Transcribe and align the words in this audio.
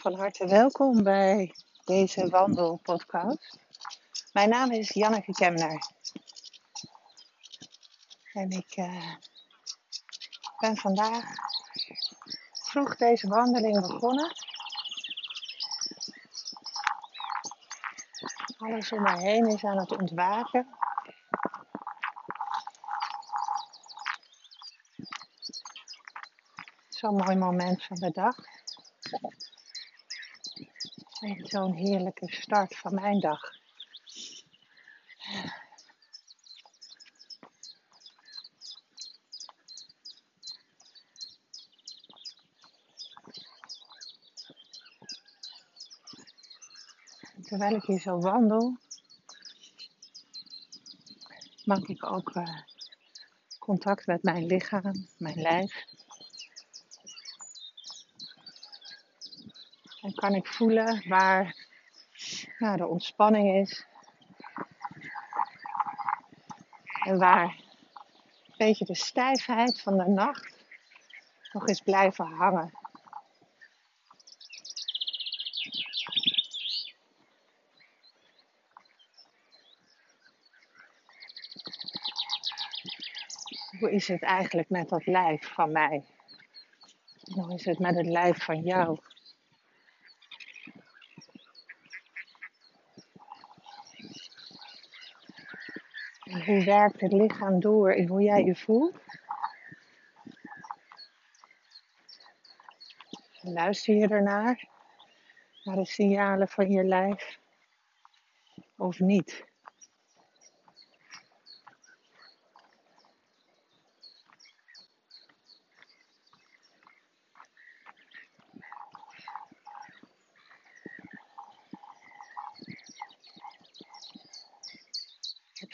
Van 0.00 0.14
harte 0.14 0.46
welkom 0.46 1.02
bij 1.02 1.54
deze 1.84 2.28
wandelpodcast. 2.28 3.58
Mijn 4.32 4.48
naam 4.48 4.70
is 4.70 4.88
Janneke 4.92 5.32
Kemner. 5.32 5.86
En 8.32 8.50
ik 8.50 8.76
uh, 8.76 9.14
ben 10.58 10.76
vandaag 10.76 11.24
vroeg 12.52 12.96
deze 12.96 13.28
wandeling 13.28 13.80
begonnen. 13.80 14.32
Alles 18.58 18.92
om 18.92 19.02
mij 19.02 19.18
heen 19.18 19.46
is 19.46 19.64
aan 19.64 19.78
het 19.78 19.92
ontwaken. 19.92 20.66
Zo'n 26.88 27.16
mooi 27.16 27.36
moment 27.36 27.84
van 27.84 27.96
de 27.96 28.10
dag. 28.10 28.59
Zo'n 31.20 31.74
heerlijke 31.74 32.32
start 32.32 32.76
van 32.76 32.94
mijn 32.94 33.20
dag. 33.20 33.40
Terwijl 47.42 47.74
ik 47.74 47.82
hier 47.82 48.00
zo 48.00 48.18
wandel, 48.18 48.76
maak 51.64 51.86
ik 51.86 52.06
ook 52.12 52.34
uh, 52.34 52.58
contact 53.58 54.06
met 54.06 54.22
mijn 54.22 54.46
lichaam, 54.46 55.06
mijn 55.18 55.40
lijf. 55.40 55.86
Kan 60.14 60.34
ik 60.34 60.46
voelen 60.46 61.08
waar 61.08 61.54
nou, 62.58 62.76
de 62.76 62.86
ontspanning 62.86 63.56
is. 63.60 63.86
En 67.04 67.18
waar 67.18 67.44
een 67.44 68.54
beetje 68.56 68.84
de 68.84 68.94
stijfheid 68.94 69.80
van 69.80 69.96
de 69.96 70.08
nacht 70.08 70.64
nog 71.52 71.68
eens 71.68 71.80
blijven 71.80 72.26
hangen. 72.26 72.72
Hoe 83.78 83.92
is 83.92 84.08
het 84.08 84.22
eigenlijk 84.22 84.68
met 84.68 84.88
dat 84.88 85.06
lijf 85.06 85.52
van 85.52 85.72
mij? 85.72 86.04
Hoe 87.34 87.54
is 87.54 87.64
het 87.64 87.78
met 87.78 87.96
het 87.96 88.06
lijf 88.06 88.44
van 88.44 88.62
jou? 88.62 88.98
Hoe 96.50 96.64
werkt 96.64 97.00
het 97.00 97.12
lichaam 97.12 97.60
door 97.60 97.92
in 97.92 98.08
hoe 98.08 98.22
jij 98.22 98.44
je 98.44 98.56
voelt? 98.56 98.94
Luister 103.40 103.94
je 103.94 104.08
ernaar? 104.08 104.68
Naar 105.64 105.76
de 105.76 105.84
signalen 105.84 106.48
van 106.48 106.70
je 106.70 106.84
lijf? 106.84 107.38
Of 108.76 109.00
niet? 109.00 109.44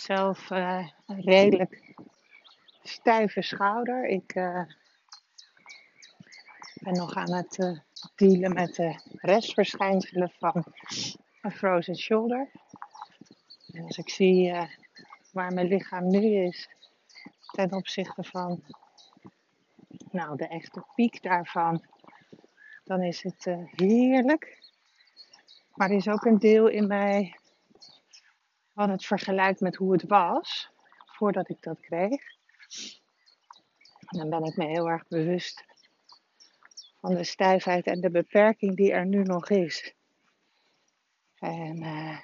Zelf 0.06 0.50
uh, 0.50 0.88
een 1.06 1.20
redelijk 1.20 1.94
stijve 2.82 3.42
schouder. 3.42 4.06
Ik 4.08 4.34
uh, 4.34 4.62
ben 6.74 6.92
nog 6.92 7.14
aan 7.14 7.32
het 7.32 7.58
uh, 7.58 7.78
dealen 8.14 8.52
met 8.52 8.74
de 8.74 9.00
restverschijnselen 9.20 10.30
van 10.38 10.64
een 11.42 11.50
frozen 11.50 11.96
shoulder. 11.96 12.50
En 13.72 13.84
als 13.84 13.98
ik 13.98 14.10
zie 14.10 14.52
waar 15.32 15.52
mijn 15.52 15.68
lichaam 15.68 16.06
nu 16.08 16.46
is 16.46 16.68
ten 17.52 17.72
opzichte 17.72 18.24
van 18.24 18.64
nou, 20.10 20.36
de 20.36 20.48
echte 20.48 20.84
piek 20.94 21.22
daarvan, 21.22 21.84
dan 22.84 23.02
is 23.02 23.22
het 23.22 23.44
heerlijk. 23.70 24.58
Maar 25.74 25.90
is 25.90 26.08
ook 26.08 26.24
een 26.24 26.38
deel 26.38 26.68
in 26.68 26.86
mij 26.86 27.36
wat 28.76 28.88
het 28.88 29.06
vergelijkt 29.06 29.60
met 29.60 29.76
hoe 29.76 29.92
het 29.92 30.02
was 30.02 30.70
voordat 31.04 31.48
ik 31.48 31.62
dat 31.62 31.80
kreeg. 31.80 32.22
dan 34.06 34.30
ben 34.30 34.44
ik 34.44 34.56
me 34.56 34.64
heel 34.66 34.88
erg 34.88 35.08
bewust 35.08 35.64
van 37.00 37.14
de 37.14 37.24
stijfheid 37.24 37.86
en 37.86 38.00
de 38.00 38.10
beperking 38.10 38.76
die 38.76 38.92
er 38.92 39.06
nu 39.06 39.22
nog 39.22 39.50
is. 39.50 39.94
En 41.38 41.82
uh, 41.82 42.18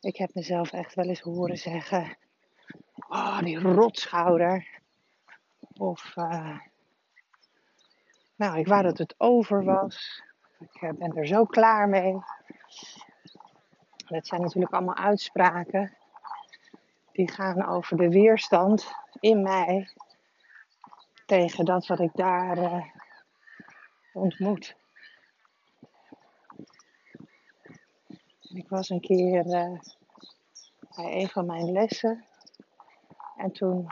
ik 0.00 0.16
heb 0.16 0.34
mezelf 0.34 0.72
echt 0.72 0.94
wel 0.94 1.08
eens 1.08 1.20
horen 1.20 1.58
zeggen: 1.58 2.16
Oh, 3.08 3.38
die 3.38 3.58
rotschouder. 3.58 4.80
Of, 5.72 6.16
uh, 6.16 6.58
nou, 8.36 8.58
ik 8.58 8.66
wou 8.66 8.82
dat 8.82 8.98
het 8.98 9.14
over 9.18 9.64
was. 9.64 10.22
Ik 10.58 10.82
eh, 10.82 10.92
ben 10.92 11.16
er 11.16 11.26
zo 11.26 11.44
klaar 11.44 11.88
mee. 11.88 12.18
Dat 14.10 14.26
zijn 14.26 14.40
natuurlijk 14.40 14.72
allemaal 14.72 14.96
uitspraken 14.96 15.96
die 17.12 17.30
gaan 17.30 17.66
over 17.66 17.96
de 17.96 18.08
weerstand 18.08 18.92
in 19.20 19.42
mij 19.42 19.88
tegen 21.26 21.64
dat 21.64 21.86
wat 21.86 22.00
ik 22.00 22.10
daar 22.14 22.58
uh, 22.58 22.84
ontmoet. 24.12 24.76
Ik 28.40 28.68
was 28.68 28.88
een 28.88 29.00
keer 29.00 29.46
uh, 29.46 29.80
bij 30.96 31.20
een 31.20 31.28
van 31.28 31.46
mijn 31.46 31.72
lessen 31.72 32.24
en 33.36 33.52
toen 33.52 33.90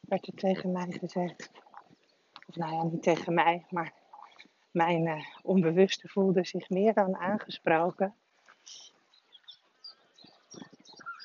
werd 0.00 0.26
er 0.26 0.34
tegen 0.34 0.72
mij 0.72 0.90
gezegd, 0.90 1.50
of 2.46 2.56
nou 2.56 2.72
ja, 2.74 2.82
niet 2.82 3.02
tegen 3.02 3.34
mij, 3.34 3.66
maar 3.70 3.92
mijn 4.70 5.06
uh, 5.06 5.26
onbewuste 5.42 6.08
voelde 6.08 6.44
zich 6.44 6.68
meer 6.70 6.94
dan 6.94 7.16
aangesproken 7.16 8.14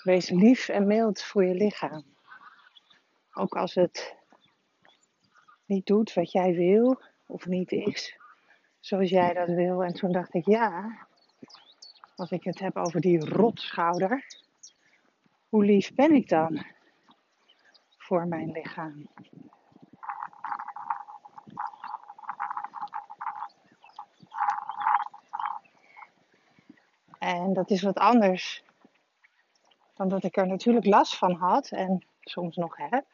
Wees 0.04 0.30
lief 0.30 0.70
en 0.70 0.88
mild 0.88 1.22
voor 1.22 1.46
je 1.46 1.54
lichaam. 1.54 2.04
Ook 3.34 3.56
als 3.56 3.74
het 3.74 4.16
niet 5.66 5.86
doet 5.86 6.14
wat 6.14 6.32
jij 6.32 6.54
wil 6.54 7.02
of 7.26 7.46
niet 7.46 7.72
is 7.72 8.18
zoals 8.80 9.10
jij 9.10 9.34
dat 9.34 9.48
wil. 9.48 9.84
En 9.84 9.94
toen 9.94 10.12
dacht 10.12 10.34
ik, 10.34 10.46
ja, 10.46 10.98
als 12.16 12.32
ik 12.32 12.44
het 12.44 12.60
heb 12.60 12.78
over 12.78 13.02
die 13.02 13.30
rotschouder, 13.30 14.26
hoe 15.50 15.66
lief 15.66 15.94
ben 15.94 16.12
ik 16.12 16.30
dan 16.30 16.66
voor 17.98 18.28
mijn 18.28 18.52
lichaam? 18.52 19.10
En 27.20 27.54
dat 27.54 27.70
is 27.70 27.82
wat 27.82 27.98
anders 27.98 28.64
dan 30.00 30.08
dat 30.08 30.24
ik 30.24 30.38
er 30.38 30.48
natuurlijk 30.48 30.86
last 30.86 31.18
van 31.18 31.34
had 31.34 31.72
en 31.72 32.06
soms 32.20 32.56
nog 32.56 32.78
heb. 32.78 33.06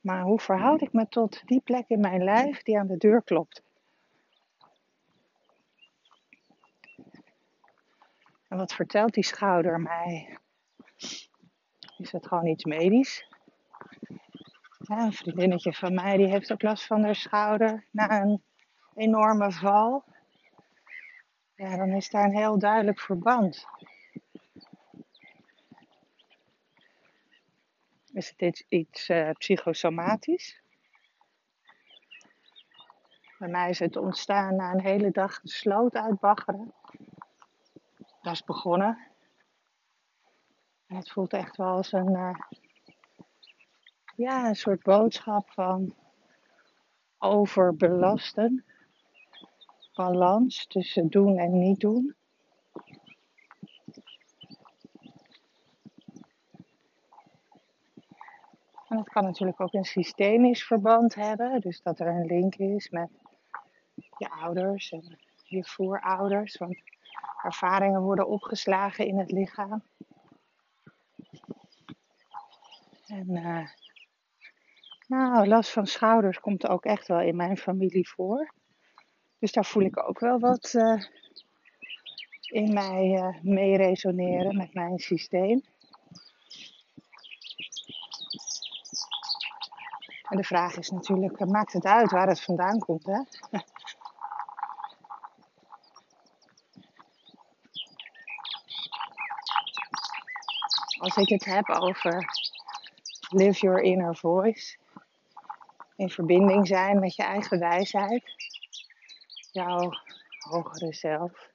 Maar 0.00 0.22
hoe 0.22 0.40
verhoud 0.40 0.80
ik 0.80 0.92
me 0.92 1.08
tot 1.08 1.42
die 1.46 1.60
plek 1.60 1.88
in 1.88 2.00
mijn 2.00 2.24
lijf 2.24 2.62
die 2.62 2.78
aan 2.78 2.86
de 2.86 2.96
deur 2.96 3.22
klopt? 3.22 3.62
En 8.48 8.56
wat 8.56 8.72
vertelt 8.72 9.14
die 9.14 9.24
schouder 9.24 9.80
mij? 9.80 10.38
Is 11.96 12.12
het 12.12 12.26
gewoon 12.26 12.46
iets 12.46 12.64
medisch? 12.64 13.26
Ja, 14.78 14.98
een 14.98 15.12
vriendinnetje 15.12 15.72
van 15.72 15.94
mij 15.94 16.16
die 16.16 16.28
heeft 16.28 16.52
ook 16.52 16.62
last 16.62 16.86
van 16.86 17.02
haar 17.02 17.14
schouder 17.14 17.86
na 17.90 18.20
een 18.22 18.42
enorme 18.94 19.52
val. 19.52 20.04
Ja, 21.54 21.76
dan 21.76 21.90
is 21.90 22.10
daar 22.10 22.24
een 22.24 22.36
heel 22.36 22.58
duidelijk 22.58 23.00
verband. 23.00 23.66
Is 28.16 28.34
het 28.36 28.64
iets, 28.68 29.08
uh, 29.08 29.30
psychosomatisch? 29.30 30.62
Bij 33.38 33.48
mij 33.48 33.70
is 33.70 33.78
het 33.78 33.96
ontstaan 33.96 34.56
na 34.56 34.72
een 34.72 34.80
hele 34.80 35.10
dag 35.10 35.40
de 35.40 35.48
sloot 35.48 35.94
uitbaggeren. 35.94 36.72
Dat 38.22 38.32
is 38.32 38.44
begonnen. 38.44 38.98
En 40.86 40.96
het 40.96 41.10
voelt 41.10 41.32
echt 41.32 41.56
wel 41.56 41.66
als 41.66 41.92
een, 41.92 42.10
uh, 42.10 42.38
ja, 44.14 44.48
een 44.48 44.56
soort 44.56 44.82
boodschap 44.82 45.50
van 45.50 45.94
overbelasten. 47.18 48.64
balans 49.94 50.66
tussen 50.66 51.08
doen 51.08 51.38
en 51.38 51.58
niet 51.58 51.80
doen. 51.80 52.15
Dat 59.06 59.14
kan 59.14 59.24
natuurlijk 59.24 59.60
ook 59.60 59.72
een 59.72 59.84
systemisch 59.84 60.64
verband 60.64 61.14
hebben, 61.14 61.60
dus 61.60 61.82
dat 61.82 61.98
er 61.98 62.06
een 62.06 62.26
link 62.26 62.54
is 62.54 62.90
met 62.90 63.08
je 64.18 64.30
ouders 64.30 64.90
en 64.92 65.18
je 65.44 65.64
voorouders, 65.64 66.56
want 66.56 66.76
ervaringen 67.42 68.02
worden 68.02 68.28
opgeslagen 68.28 69.06
in 69.06 69.18
het 69.18 69.30
lichaam. 69.30 69.82
En 73.06 73.30
uh, 73.30 73.68
nou, 75.06 75.46
last 75.46 75.70
van 75.70 75.86
schouders 75.86 76.40
komt 76.40 76.68
ook 76.68 76.84
echt 76.84 77.08
wel 77.08 77.20
in 77.20 77.36
mijn 77.36 77.56
familie 77.56 78.08
voor. 78.08 78.52
Dus 79.38 79.52
daar 79.52 79.64
voel 79.64 79.82
ik 79.82 80.08
ook 80.08 80.18
wel 80.18 80.38
wat 80.38 80.72
uh, 80.74 81.02
in 82.40 82.72
mij 82.72 83.12
uh, 83.12 83.42
mee 83.42 83.76
resoneren 83.76 84.56
met 84.56 84.74
mijn 84.74 84.98
systeem. 84.98 85.62
En 90.28 90.36
de 90.36 90.44
vraag 90.44 90.76
is 90.76 90.90
natuurlijk, 90.90 91.46
maakt 91.46 91.72
het 91.72 91.84
uit 91.84 92.10
waar 92.10 92.28
het 92.28 92.42
vandaan 92.42 92.78
komt, 92.78 93.06
hè? 93.06 93.20
Als 100.98 101.16
ik 101.16 101.28
het 101.28 101.44
heb 101.44 101.68
over 101.68 102.24
live 103.28 103.60
your 103.60 103.82
inner 103.82 104.16
voice, 104.16 104.76
in 105.96 106.10
verbinding 106.10 106.66
zijn 106.66 107.00
met 107.00 107.14
je 107.14 107.22
eigen 107.22 107.58
wijsheid, 107.58 108.24
jouw 109.52 109.90
hogere 110.38 110.94
zelf, 110.94 111.50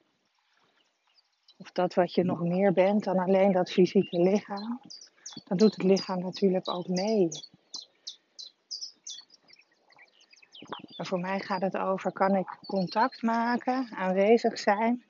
of 1.56 1.72
dat 1.72 1.94
wat 1.94 2.14
je 2.14 2.24
nog 2.24 2.40
meer 2.40 2.72
bent 2.72 3.04
dan 3.04 3.18
alleen 3.18 3.52
dat 3.52 3.70
fysieke 3.70 4.18
lichaam, 4.18 4.80
dan 5.44 5.56
doet 5.56 5.74
het 5.74 5.82
lichaam 5.82 6.18
natuurlijk 6.18 6.70
ook 6.70 6.88
mee. 6.88 7.28
En 11.02 11.08
voor 11.08 11.20
mij 11.20 11.40
gaat 11.40 11.60
het 11.60 11.76
over, 11.76 12.12
kan 12.12 12.36
ik 12.36 12.58
contact 12.66 13.22
maken, 13.22 13.88
aanwezig 13.90 14.58
zijn 14.58 15.04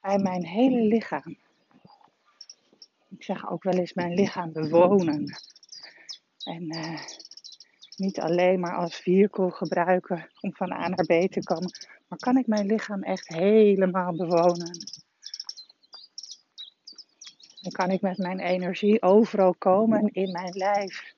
bij 0.00 0.18
mijn 0.18 0.46
hele 0.46 0.80
lichaam. 0.80 1.36
Ik 3.08 3.22
zeg 3.22 3.50
ook 3.50 3.62
wel 3.62 3.72
eens 3.72 3.92
mijn 3.92 4.14
lichaam 4.14 4.52
bewonen. 4.52 5.36
En 6.44 6.74
uh, 6.74 7.00
niet 7.96 8.20
alleen 8.20 8.60
maar 8.60 8.76
als 8.76 8.96
vehicle 8.96 9.50
gebruiken 9.50 10.30
om 10.40 10.54
van 10.54 10.72
A 10.72 10.88
naar 10.88 11.06
B 11.06 11.32
te 11.32 11.42
komen, 11.42 11.70
maar 12.08 12.18
kan 12.18 12.36
ik 12.36 12.46
mijn 12.46 12.66
lichaam 12.66 13.02
echt 13.02 13.28
helemaal 13.28 14.16
bewonen. 14.16 14.78
Dan 17.60 17.72
kan 17.72 17.90
ik 17.90 18.00
met 18.00 18.18
mijn 18.18 18.40
energie 18.40 19.02
overal 19.02 19.54
komen 19.54 20.08
in 20.12 20.32
mijn 20.32 20.52
lijf. 20.52 21.13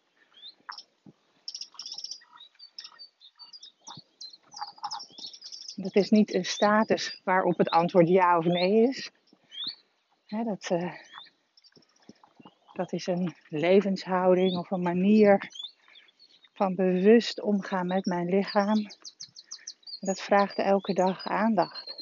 Dat 5.87 5.97
is 5.97 6.11
niet 6.11 6.35
een 6.35 6.45
status 6.45 7.21
waarop 7.25 7.59
het 7.59 7.69
antwoord 7.69 8.09
ja 8.09 8.39
of 8.39 8.45
nee 8.45 8.89
is. 8.89 9.11
dat, 10.27 10.71
uh, 10.71 10.93
dat 12.73 12.93
is 12.93 13.07
een 13.07 13.35
levenshouding 13.49 14.57
of 14.57 14.71
een 14.71 14.83
manier 14.83 15.49
van 16.53 16.75
bewust 16.75 17.41
omgaan 17.41 17.87
met 17.87 18.05
mijn 18.05 18.29
lichaam. 18.29 18.87
Dat 20.01 20.21
vraagt 20.21 20.59
elke 20.59 20.93
dag 20.93 21.27
aandacht. 21.27 21.95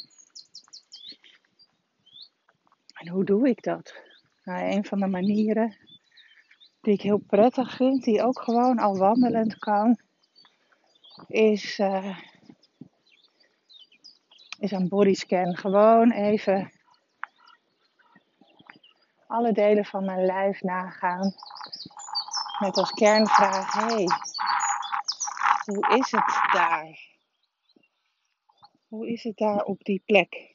En 2.95 3.09
hoe 3.09 3.25
doe 3.25 3.49
ik 3.49 3.63
dat? 3.63 3.95
Nou, 4.45 4.71
een 4.71 4.85
van 4.85 4.99
de 4.99 5.07
manieren 5.07 5.77
die 6.81 6.95
ik 6.95 7.01
heel 7.01 7.23
prettig 7.27 7.77
vind, 7.77 8.05
die 8.05 8.23
ook 8.23 8.41
gewoon 8.41 8.79
al 8.79 8.97
wandelend 8.97 9.59
kan, 9.59 9.99
is, 11.27 11.79
uh, 11.79 12.19
is 14.59 14.71
een 14.71 14.89
bodyscan. 14.89 15.57
Gewoon 15.57 16.11
even 16.11 16.73
alle 19.27 19.53
delen 19.53 19.85
van 19.85 20.05
mijn 20.05 20.25
lijf 20.25 20.63
nagaan. 20.63 21.35
Met 22.59 22.77
als 22.77 22.91
kernvraag: 22.91 23.73
hey, 23.73 24.07
hoe 25.65 25.97
is 25.99 26.11
het 26.11 26.53
daar? 26.53 27.13
Hoe 28.89 29.09
is 29.09 29.23
het 29.23 29.37
daar 29.37 29.63
op 29.65 29.85
die 29.85 30.03
plek? 30.07 30.55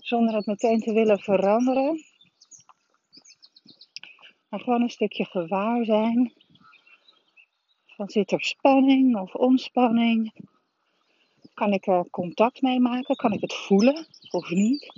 Zonder 0.00 0.34
het 0.34 0.46
meteen 0.46 0.80
te 0.80 0.92
willen 0.92 1.18
veranderen. 1.18 2.04
Maar 4.48 4.60
gewoon 4.60 4.82
een 4.82 4.90
stukje 4.90 5.24
gewaar 5.24 5.84
zijn. 5.84 6.32
Van 7.86 8.08
zit 8.08 8.32
er 8.32 8.42
spanning 8.42 9.16
of 9.16 9.34
ontspanning? 9.34 10.32
Kan 11.58 11.72
ik 11.72 11.86
er 11.86 12.10
contact 12.10 12.62
mee 12.62 12.80
maken? 12.80 13.16
Kan 13.16 13.32
ik 13.32 13.40
het 13.40 13.54
voelen 13.54 14.06
of 14.30 14.50
niet? 14.50 14.92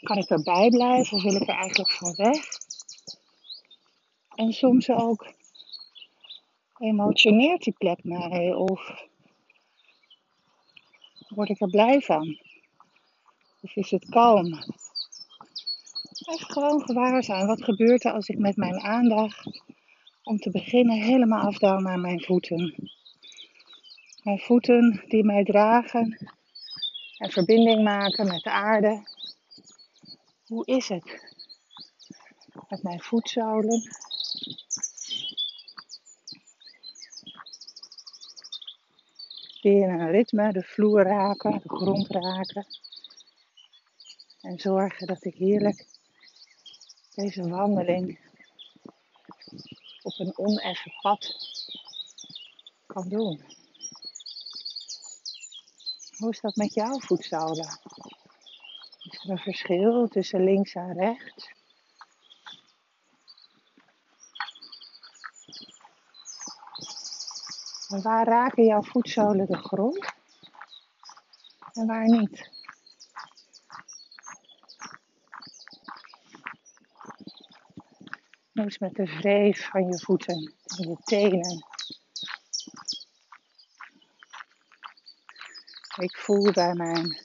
Kan 0.00 0.16
ik 0.16 0.28
erbij 0.28 0.68
blijven 0.68 1.16
of 1.16 1.22
wil 1.22 1.34
ik 1.34 1.48
er 1.48 1.54
eigenlijk 1.54 1.90
van 1.90 2.14
weg? 2.14 2.44
En 4.34 4.52
soms 4.52 4.90
ook 4.90 5.26
emotioneert 6.78 7.62
die 7.62 7.74
plek 7.78 8.04
mij 8.04 8.54
of 8.54 9.06
word 11.28 11.48
ik 11.48 11.60
er 11.60 11.70
blij 11.70 12.00
van? 12.00 12.38
Of 13.60 13.76
is 13.76 13.90
het 13.90 14.08
kalm? 14.08 14.46
Even 16.14 16.46
gewoon 16.46 16.82
gewaar 16.82 17.22
zijn. 17.22 17.46
Wat 17.46 17.64
gebeurt 17.64 18.04
er 18.04 18.12
als 18.12 18.28
ik 18.28 18.38
met 18.38 18.56
mijn 18.56 18.80
aandacht, 18.80 19.62
om 20.22 20.38
te 20.38 20.50
beginnen, 20.50 21.02
helemaal 21.02 21.46
afdaal 21.46 21.80
naar 21.80 21.98
mijn 21.98 22.20
voeten? 22.20 22.90
Mijn 24.22 24.38
voeten 24.38 25.04
die 25.08 25.24
mij 25.24 25.44
dragen 25.44 26.18
en 27.18 27.30
verbinding 27.30 27.82
maken 27.82 28.26
met 28.26 28.42
de 28.42 28.50
aarde. 28.50 29.02
Hoe 30.46 30.66
is 30.66 30.88
het 30.88 31.34
met 32.68 32.82
mijn 32.82 33.00
voetzolen? 33.00 33.82
Die 39.60 39.82
in 39.82 39.88
een 39.88 40.10
ritme 40.10 40.52
de 40.52 40.62
vloer 40.62 41.02
raken, 41.02 41.60
de 41.62 41.76
grond 41.76 42.08
raken. 42.08 42.66
En 44.40 44.58
zorgen 44.58 45.06
dat 45.06 45.24
ik 45.24 45.34
heerlijk 45.34 45.86
deze 47.14 47.48
wandeling 47.48 48.18
op 50.02 50.18
een 50.18 50.38
oneffen 50.38 50.92
pad 51.00 51.34
kan 52.86 53.08
doen. 53.08 53.60
Hoe 56.22 56.30
is 56.30 56.40
dat 56.40 56.56
met 56.56 56.74
jouw 56.74 56.98
voetzolen? 56.98 57.78
Is 59.02 59.24
er 59.24 59.30
een 59.30 59.38
verschil 59.38 60.08
tussen 60.08 60.44
links 60.44 60.74
en 60.74 60.92
rechts? 60.92 61.50
En 67.88 68.02
waar 68.02 68.26
raken 68.26 68.64
jouw 68.64 68.82
voetzolen 68.82 69.46
de 69.46 69.56
grond? 69.56 70.14
En 71.72 71.86
waar 71.86 72.06
niet? 72.06 72.50
Hoe 78.52 78.66
is 78.66 78.78
met 78.78 78.94
de 78.94 79.04
wreef 79.04 79.68
van 79.68 79.86
je 79.86 80.00
voeten 80.00 80.54
en 80.64 80.88
je 80.88 80.96
tenen? 81.04 81.71
Ik 86.02 86.16
voel 86.16 86.52
bij 86.52 86.74
mijn 86.74 87.18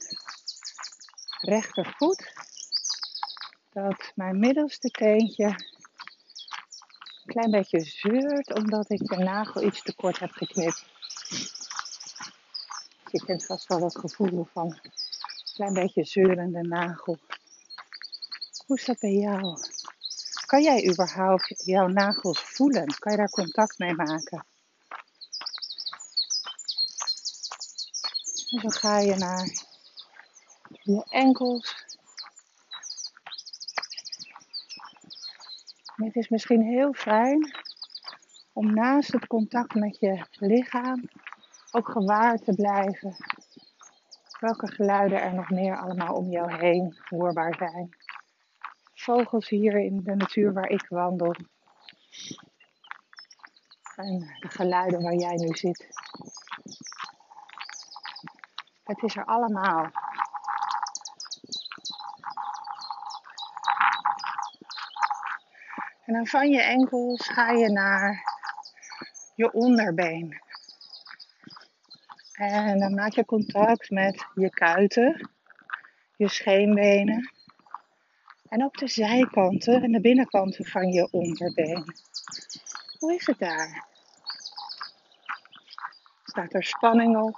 rechtervoet 1.42 2.34
dat 3.74 4.12
mijn 4.16 4.40
middelste 4.40 4.90
teentje 4.90 5.46
een 5.46 7.34
klein 7.34 7.52
beetje 7.52 7.80
zeurt 7.80 8.54
omdat 8.54 8.90
ik 8.90 9.08
de 9.08 9.16
nagel 9.18 9.64
iets 9.64 9.82
te 9.82 9.94
kort 9.96 10.20
heb 10.20 10.32
geknipt. 10.32 10.84
Je 13.12 13.26
kent 13.26 13.46
vast 13.46 13.68
wel 13.68 13.80
dat 13.80 14.00
gevoel 14.00 14.48
van 14.54 14.66
een 14.66 14.92
klein 15.54 15.74
beetje 15.74 16.04
zeurende 16.04 16.62
nagel. 16.62 17.18
Hoe 18.66 18.78
is 18.78 18.86
dat 18.86 19.00
bij 19.00 19.14
jou? 19.14 19.58
Kan 20.46 20.64
jij 20.64 20.90
überhaupt 20.90 21.54
jouw 21.66 21.88
nagels 21.88 22.42
voelen? 22.42 22.86
Kan 23.00 23.12
je 23.12 23.18
daar 23.18 23.30
contact 23.30 23.78
mee 23.78 23.94
maken? 23.94 24.46
En 28.50 28.62
dan 28.62 28.72
ga 28.72 28.98
je 29.00 29.16
naar 29.16 29.66
je 30.84 31.06
enkels. 31.10 31.86
het 35.96 36.16
is 36.16 36.30
misschien 36.30 36.62
heel 36.62 36.94
fijn 36.94 37.56
om 38.54 38.74
naast 38.74 39.12
het 39.12 39.28
contact 39.28 39.74
met 39.74 40.00
je 40.00 40.26
lichaam 40.32 41.10
ook 41.72 41.90
gewaar 41.90 42.38
te 42.38 42.54
blijven 42.54 43.16
welke 44.40 44.68
geluiden 44.68 45.22
er 45.22 45.34
nog 45.34 45.50
meer 45.50 45.78
allemaal 45.78 46.16
om 46.16 46.30
jou 46.30 46.54
heen 46.54 46.98
hoorbaar 47.10 47.56
zijn. 47.56 47.90
Vogels 48.94 49.50
hier 49.50 49.76
in 49.76 50.04
de 50.04 50.16
natuur 50.16 50.54
waar 50.54 50.70
ik 50.70 50.86
wandel. 50.90 51.36
En 53.96 54.20
de 54.40 54.50
geluiden 54.50 55.02
waar 55.02 55.16
jij 55.16 55.36
nu 55.36 55.56
zit. 55.56 55.88
Het 58.88 59.04
is 59.04 59.16
er 59.16 59.26
allemaal. 59.26 59.92
En 66.06 66.14
dan 66.14 66.28
van 66.28 66.50
je 66.50 66.62
enkels 66.62 67.28
ga 67.28 67.50
je 67.50 67.70
naar 67.70 68.24
je 69.36 69.54
onderbeen. 69.54 70.42
En 72.32 72.80
dan 72.80 72.94
maak 72.94 73.12
je 73.12 73.26
contact 73.26 73.90
met 73.90 74.26
je 74.34 74.50
kuiten, 74.50 75.30
je 76.16 76.30
scheenbenen 76.30 77.32
en 78.50 78.64
ook 78.64 78.78
de 78.78 78.88
zijkanten 78.88 79.84
en 79.84 79.92
de 79.92 80.02
binnenkanten 80.02 80.66
van 80.66 80.88
je 80.92 81.08
onderbeen. 81.12 81.84
Hoe 83.00 83.16
is 83.16 83.26
het 83.26 83.40
daar? 83.40 83.86
Staat 86.24 86.54
er 86.54 86.64
spanning 86.64 87.18
op? 87.18 87.36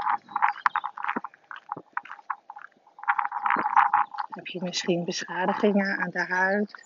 Je 4.52 4.64
misschien 4.64 5.06
beschadigingen 5.06 5.98
aan 5.98 6.10
de 6.10 6.26
huid? 6.26 6.86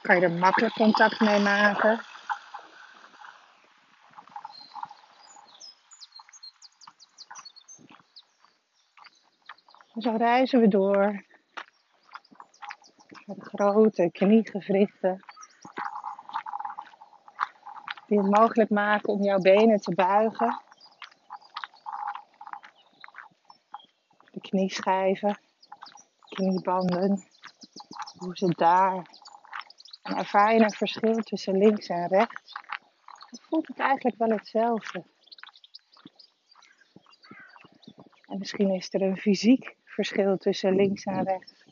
Kan 0.00 0.16
je 0.16 0.22
er 0.22 0.32
makkelijk 0.32 0.74
contact 0.74 1.20
mee 1.20 1.40
maken? 1.40 2.06
zo 10.00 10.16
reizen 10.16 10.60
we 10.60 10.68
door 10.68 11.24
met 13.26 13.38
grote 13.38 14.08
kniegewrichten 14.12 15.24
die 18.08 18.18
het 18.18 18.38
mogelijk 18.38 18.70
maken 18.70 19.12
om 19.12 19.22
jouw 19.22 19.38
benen 19.38 19.80
te 19.80 19.94
buigen. 19.94 20.62
De 24.30 24.40
knieschijven, 24.40 25.38
kniebanden, 26.28 27.22
hoe 28.18 28.36
ze 28.36 28.54
daar. 28.56 29.06
En 30.02 30.16
ervaar 30.16 30.54
je 30.54 30.60
een 30.60 30.70
verschil 30.70 31.14
tussen 31.14 31.58
links 31.58 31.86
en 31.86 32.08
rechts? 32.08 32.52
Dan 33.30 33.40
voelt 33.48 33.68
het 33.68 33.78
eigenlijk 33.78 34.18
wel 34.18 34.30
hetzelfde. 34.30 35.04
En 38.26 38.38
misschien 38.38 38.70
is 38.70 38.94
er 38.94 39.02
een 39.02 39.16
fysiek 39.16 39.76
verschil 39.84 40.36
tussen 40.36 40.74
links 40.74 41.04
en 41.04 41.24
rechts. 41.24 41.64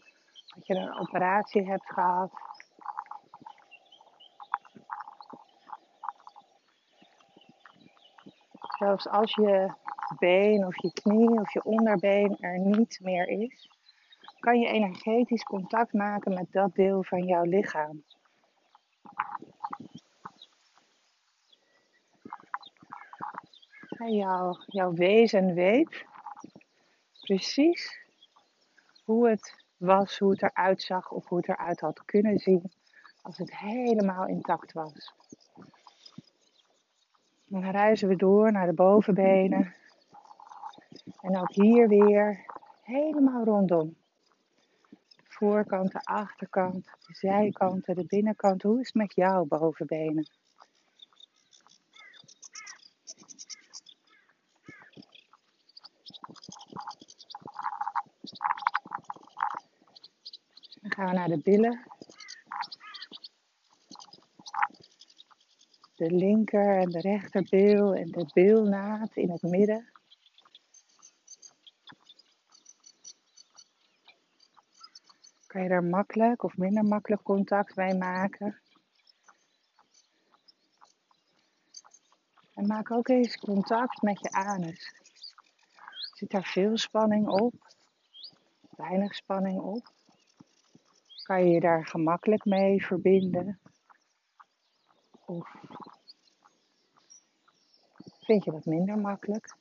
Dat 0.55 0.67
je 0.67 0.75
een 0.75 0.99
operatie 0.99 1.69
hebt 1.71 1.93
gehad. 1.93 2.31
Zelfs 8.79 9.09
als 9.09 9.35
je 9.35 9.75
been 10.19 10.67
of 10.67 10.83
je 10.83 10.93
knie 10.93 11.41
of 11.41 11.53
je 11.53 11.65
onderbeen 11.65 12.37
er 12.41 12.59
niet 12.59 12.99
meer 13.03 13.29
is, 13.29 13.71
kan 14.39 14.59
je 14.59 14.69
energetisch 14.69 15.43
contact 15.43 15.93
maken 15.93 16.35
met 16.35 16.53
dat 16.53 16.75
deel 16.75 17.05
van 17.05 17.25
jouw 17.25 17.43
lichaam. 17.43 18.05
En 23.89 24.13
jouw, 24.13 24.57
jouw 24.67 24.93
wezen 24.93 25.55
weet 25.55 26.05
precies 27.21 28.01
hoe 29.05 29.29
het 29.29 29.65
was, 29.77 30.19
hoe 30.19 30.31
het 30.31 30.43
eruit 30.43 30.83
zag 30.83 31.11
of 31.11 31.29
hoe 31.29 31.39
het 31.39 31.49
eruit 31.49 31.81
had 31.81 32.05
kunnen 32.05 32.39
zien 32.39 32.73
als 33.23 33.39
het 33.39 33.57
helemaal 33.57 34.27
intact 34.27 34.73
was. 34.73 35.15
Dan 37.47 37.71
reizen 37.71 38.09
we 38.09 38.17
door 38.17 38.53
naar 38.53 38.67
de 38.67 38.73
bovenbenen. 38.73 39.75
En 41.21 41.39
ook 41.39 41.53
hier 41.53 41.89
weer 41.89 42.45
helemaal 42.83 43.45
rondom. 43.45 43.97
De 44.89 45.25
voorkant, 45.25 45.93
de 45.93 46.05
achterkant, 46.05 46.85
de 46.85 47.15
zijkanten, 47.15 47.95
de 47.95 48.05
binnenkant. 48.07 48.63
Hoe 48.63 48.81
is 48.81 48.87
het 48.87 48.95
met 48.95 49.15
jouw 49.15 49.45
bovenbenen? 49.45 50.27
gaan 60.97 61.07
we 61.07 61.15
naar 61.15 61.29
de 61.29 61.39
billen. 61.39 61.96
De 65.97 66.11
linker 66.11 66.79
en 66.79 66.91
de 66.91 67.01
rechterbil 67.01 67.95
en 67.95 68.11
de 68.11 68.31
bilnaad 68.33 69.17
in 69.17 69.31
het 69.31 69.43
midden. 69.43 69.91
Kan 75.47 75.63
je 75.63 75.69
daar 75.69 75.85
makkelijk 75.85 76.43
of 76.43 76.57
minder 76.57 76.85
makkelijk 76.85 77.23
contact 77.23 77.77
mee 77.77 77.95
maken. 77.95 78.61
En 82.55 82.67
maak 82.67 82.91
ook 82.91 83.09
eens 83.09 83.37
contact 83.37 84.03
met 84.03 84.21
je 84.21 84.31
anus. 84.31 84.95
Zit 86.13 86.31
daar 86.31 86.45
veel 86.45 86.77
spanning 86.77 87.29
op? 87.29 87.55
Weinig 88.77 89.15
spanning 89.15 89.61
op? 89.61 89.93
Kan 91.23 91.45
je 91.45 91.51
je 91.51 91.61
daar 91.61 91.87
gemakkelijk 91.87 92.45
mee 92.45 92.87
verbinden? 92.87 93.61
Of 95.25 95.49
vind 98.27 98.45
je 98.45 98.51
dat 98.51 98.65
minder 98.65 98.99
makkelijk? 98.99 99.57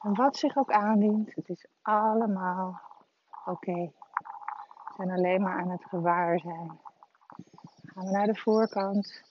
En 0.00 0.14
wat 0.14 0.36
zich 0.36 0.56
ook 0.56 0.70
aandient, 0.70 1.34
het 1.34 1.48
is 1.48 1.66
allemaal 1.82 2.80
oké. 3.44 3.72
We 3.72 4.92
zijn 4.96 5.10
alleen 5.10 5.42
maar 5.42 5.60
aan 5.60 5.70
het 5.70 5.84
gewaar 5.84 6.38
zijn. 6.40 6.66
Dan 6.66 6.78
gaan 7.82 8.04
we 8.04 8.10
naar 8.10 8.26
de 8.26 8.36
voorkant 8.36 9.22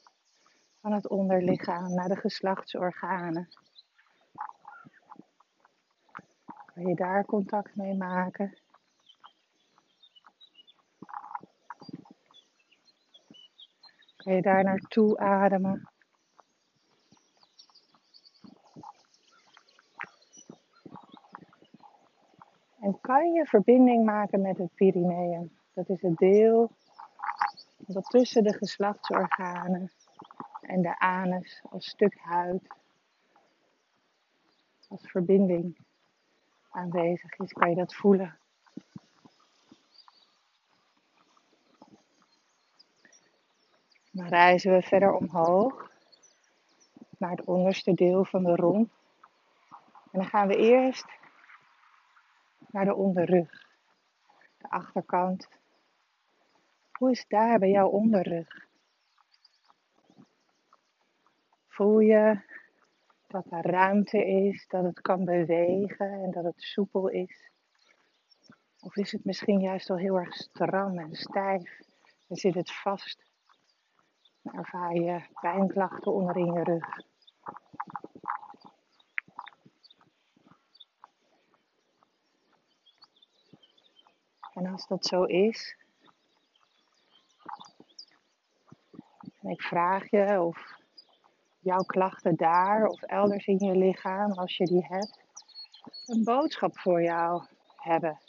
van 0.82 0.92
het 0.92 1.08
onderlichaam, 1.08 1.94
naar 1.94 2.08
de 2.08 2.16
geslachtsorganen. 2.16 3.50
Kan 6.74 6.86
je 6.88 6.96
daar 6.96 7.26
contact 7.26 7.76
mee 7.76 7.96
maken? 7.96 8.58
Kan 14.24 14.36
je 14.36 14.42
daar 14.42 14.64
naartoe 14.64 15.18
ademen? 15.18 15.90
En 22.80 23.00
kan 23.02 23.32
je 23.32 23.46
verbinding 23.46 24.06
maken 24.06 24.42
met 24.42 24.58
het 24.58 24.76
perineum? 24.76 25.52
Dat 25.74 25.90
is 25.90 26.02
het 26.02 26.18
deel 26.18 26.72
dat 27.78 28.04
tussen 28.04 28.44
de 28.44 28.54
geslachtsorganen 28.54 29.92
en 30.62 30.82
de 30.82 31.00
anus 31.00 31.62
als 31.70 31.90
stuk 31.90 32.18
huid, 32.20 32.68
als 34.88 35.12
verbinding 35.12 35.78
aanwezig 36.70 37.38
is, 37.38 37.52
kan 37.52 37.70
je 37.70 37.76
dat 37.76 37.96
voelen. 37.96 38.41
Dan 44.14 44.28
reizen 44.28 44.74
we 44.74 44.82
verder 44.82 45.14
omhoog 45.14 45.92
naar 47.18 47.32
het 47.32 47.44
onderste 47.44 47.94
deel 47.94 48.26
van 48.26 48.44
de 48.44 48.56
romp. 48.56 48.92
En 50.12 50.20
dan 50.20 50.26
gaan 50.26 50.48
we 50.48 50.56
eerst 50.56 51.06
naar 52.72 52.86
de 52.86 52.96
onderrug, 52.96 53.68
de 54.58 54.70
achterkant. 54.70 55.48
Hoe 56.92 57.12
is 57.12 57.20
het 57.20 57.30
daar 57.30 57.60
bij 57.60 57.70
jouw 57.70 57.88
onderrug? 57.88 58.68
Voel 61.68 62.00
je 62.00 62.40
dat 63.28 63.46
er 63.50 63.66
ruimte 63.72 64.26
is, 64.26 64.68
dat 64.68 64.84
het 64.84 65.02
kan 65.02 65.26
bewegen 65.26 66.12
en 66.24 66.32
dat 66.32 66.44
het 66.44 66.62
soepel 66.62 67.08
is? 67.08 67.50
Of 68.80 68.96
is 68.96 69.12
het 69.12 69.26
misschien 69.26 69.60
juist 69.60 69.90
al 69.90 69.98
heel 69.98 70.16
erg 70.16 70.34
stram 70.34 71.00
en 71.00 71.16
stijf 71.16 71.80
en 72.28 72.36
zit 72.36 72.54
het 72.54 72.72
vast? 72.72 73.31
ervaar 74.44 74.94
je 74.94 75.22
pijnklachten 75.42 76.14
onderin 76.14 76.54
je 76.54 76.64
rug. 76.64 77.00
En 84.54 84.66
als 84.66 84.88
dat 84.88 85.06
zo 85.06 85.24
is, 85.24 85.78
en 89.42 89.50
ik 89.50 89.62
vraag 89.62 90.10
je 90.10 90.42
of 90.42 90.80
jouw 91.60 91.84
klachten 91.84 92.36
daar 92.36 92.86
of 92.86 93.02
elders 93.02 93.46
in 93.46 93.58
je 93.58 93.76
lichaam, 93.76 94.32
als 94.32 94.58
je 94.58 94.66
die 94.66 94.86
hebt, 94.86 95.20
een 96.06 96.24
boodschap 96.24 96.80
voor 96.80 97.02
jou 97.02 97.44
hebben. 97.76 98.20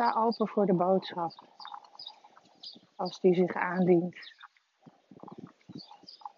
Sta 0.00 0.12
open 0.12 0.48
voor 0.48 0.66
de 0.66 0.74
boodschap 0.74 1.32
als 2.96 3.20
die 3.20 3.34
zich 3.34 3.54
aandient. 3.54 4.34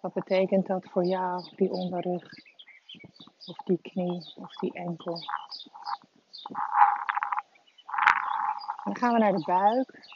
Wat 0.00 0.12
betekent 0.12 0.66
dat 0.66 0.85
voor 0.90 1.04
jou, 1.04 1.57
die 1.57 1.71
onderrug, 1.71 2.23
of 3.47 3.57
die 3.64 3.78
knie, 3.83 4.35
of 4.37 4.54
die 4.54 4.73
enkel? 4.73 5.19
Dan 8.85 8.97
gaan 8.97 9.12
we 9.12 9.19
naar 9.19 9.33
de 9.33 9.45
buik. 9.45 10.09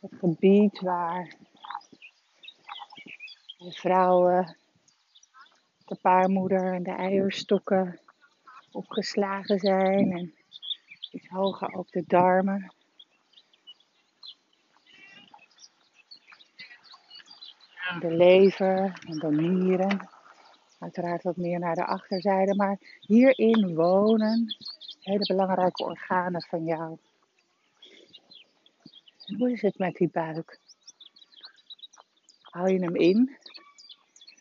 Het 0.00 0.14
gebied 0.18 0.80
waar 0.80 1.34
de 3.58 3.72
vrouwen, 3.72 4.56
de 5.84 5.98
paarmoeder 6.02 6.74
en 6.74 6.82
de 6.82 6.92
eierstokken 6.92 8.00
opgeslagen 8.72 9.58
zijn. 9.58 10.12
En 10.12 10.36
iets 11.10 11.28
hoger 11.28 11.74
ook 11.74 11.90
de 11.90 12.04
darmen. 12.06 12.72
de 18.00 18.10
lever 18.10 19.00
en 19.08 19.18
de 19.18 19.30
nieren. 19.30 20.08
Uiteraard 20.78 21.22
wat 21.22 21.36
meer 21.36 21.58
naar 21.58 21.74
de 21.74 21.86
achterzijde, 21.86 22.54
maar 22.54 22.78
hierin 23.00 23.74
wonen 23.74 24.56
hele 25.00 25.26
belangrijke 25.26 25.84
organen 25.84 26.42
van 26.42 26.64
jou. 26.64 26.98
hoe 29.36 29.52
is 29.52 29.62
het 29.62 29.78
met 29.78 29.94
die 29.94 30.08
buik? 30.12 30.60
Hou 32.40 32.70
je 32.70 32.78
hem 32.78 32.96
in? 32.96 33.36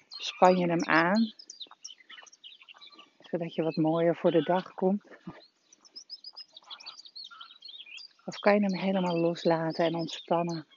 Span 0.10 0.58
je 0.58 0.68
hem 0.68 0.84
aan? 0.84 1.34
Zodat 3.20 3.56
je 3.56 3.64
wat 3.64 3.76
mooier 3.76 4.16
voor 4.16 4.32
de 4.32 4.44
dag 4.44 4.74
komt? 4.74 5.04
Of 8.28 8.40
kan 8.40 8.54
je 8.54 8.60
hem 8.60 8.76
helemaal 8.76 9.18
loslaten 9.18 9.86
en 9.86 9.96
ontspannen? 9.96 10.68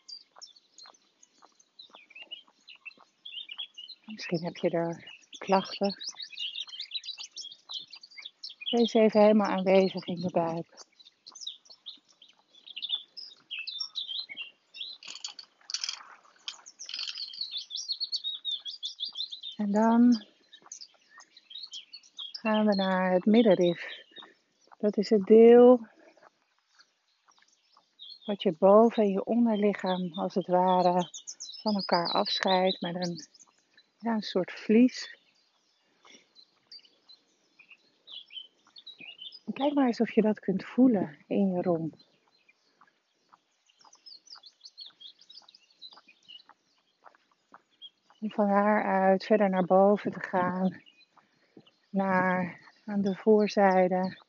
Misschien 4.04 4.44
heb 4.44 4.56
je 4.56 4.70
er 4.70 5.12
klachten. 5.38 5.94
Wees 8.70 8.94
even 8.94 9.20
helemaal 9.20 9.50
aanwezig 9.50 10.06
in 10.06 10.20
je 10.20 10.30
buik. 10.30 10.66
En 19.56 19.72
dan 19.72 20.24
gaan 22.30 22.66
we 22.66 22.74
naar 22.74 23.12
het 23.12 23.24
middenrif. 23.24 23.84
Dat 24.78 24.96
is 24.96 25.10
het 25.10 25.24
deel 25.24 25.88
wat 28.30 28.42
je 28.42 28.52
boven 28.52 29.02
en 29.02 29.10
je 29.10 29.24
onderlichaam 29.24 30.12
als 30.12 30.34
het 30.34 30.46
ware 30.46 31.08
van 31.62 31.74
elkaar 31.74 32.12
afscheidt 32.12 32.80
met 32.80 32.94
een 32.94 33.26
ja, 33.98 34.14
een 34.14 34.22
soort 34.22 34.52
vlies. 34.52 35.18
kijk 39.52 39.74
maar 39.74 39.86
eens 39.86 40.00
of 40.00 40.10
je 40.10 40.22
dat 40.22 40.40
kunt 40.40 40.64
voelen 40.64 41.18
in 41.26 41.50
je 41.50 41.62
romp. 41.62 41.94
Om 48.20 48.30
van 48.30 48.48
daaruit 48.48 49.24
verder 49.24 49.50
naar 49.50 49.64
boven 49.64 50.12
te 50.12 50.20
gaan, 50.20 50.82
naar 51.88 52.60
aan 52.84 53.00
de 53.00 53.16
voorzijde, 53.16 54.22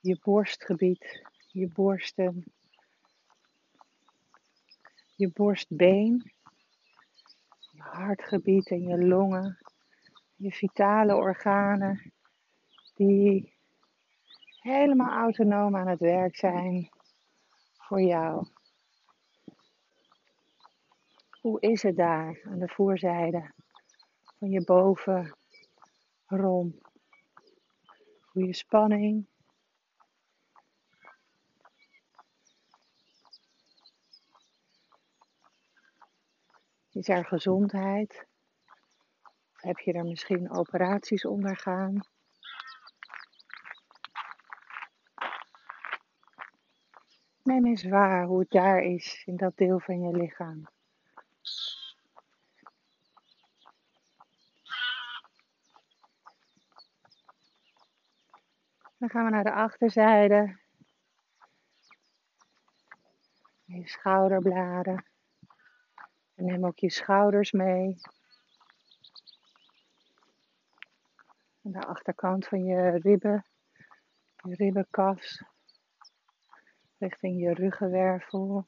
je 0.00 0.18
borstgebied, 0.22 1.22
je 1.46 1.68
borsten, 1.68 2.52
je 5.16 5.30
borstbeen 5.32 6.32
hartgebied 7.76 8.70
en 8.70 8.82
je 8.82 9.06
longen, 9.06 9.58
je 10.36 10.52
vitale 10.52 11.16
organen, 11.16 12.12
die 12.94 13.54
helemaal 14.60 15.18
autonoom 15.18 15.76
aan 15.76 15.88
het 15.88 16.00
werk 16.00 16.36
zijn 16.36 16.88
voor 17.76 18.00
jou. 18.00 18.46
Hoe 21.40 21.60
is 21.60 21.82
het 21.82 21.96
daar 21.96 22.40
aan 22.44 22.58
de 22.58 22.68
voorzijde 22.68 23.50
van 24.38 24.50
je 24.50 24.64
bovenrom? 24.64 25.34
Voel 28.20 28.44
je 28.44 28.54
spanning? 28.54 29.26
Is 36.92 37.08
er 37.08 37.24
gezondheid? 37.24 38.26
Heb 39.52 39.78
je 39.78 39.92
er 39.92 40.04
misschien 40.04 40.50
operaties 40.50 41.24
ondergaan? 41.24 42.00
Neem 47.42 47.66
eens 47.66 47.84
waar 47.84 48.24
hoe 48.24 48.40
het 48.40 48.50
daar 48.50 48.82
is 48.82 49.22
in 49.24 49.36
dat 49.36 49.56
deel 49.56 49.80
van 49.80 50.00
je 50.00 50.16
lichaam. 50.16 50.68
Dan 58.98 59.10
gaan 59.10 59.24
we 59.24 59.30
naar 59.30 59.44
de 59.44 59.52
achterzijde. 59.52 60.58
Je 63.64 63.88
schouderbladen. 63.88 65.11
En 66.42 66.48
neem 66.48 66.66
ook 66.66 66.78
je 66.78 66.90
schouders 66.90 67.52
mee. 67.52 68.00
Aan 71.64 71.72
de 71.72 71.86
achterkant 71.86 72.46
van 72.46 72.64
je 72.64 72.90
ribben, 72.90 73.44
je 74.36 74.54
ribbenkas, 74.54 75.42
richting 76.98 77.40
je 77.40 77.54
ruggenwervel. 77.54 78.66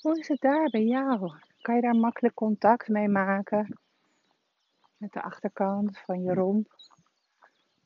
Hoe 0.00 0.18
is 0.18 0.28
het 0.28 0.40
daar 0.40 0.68
bij 0.70 0.84
jou? 0.84 1.32
Kan 1.60 1.74
je 1.74 1.80
daar 1.80 1.96
makkelijk 1.96 2.34
contact 2.34 2.88
mee 2.88 3.08
maken? 3.08 3.78
Met 4.96 5.12
de 5.12 5.22
achterkant 5.22 5.98
van 5.98 6.22
je 6.22 6.34
romp, 6.34 6.74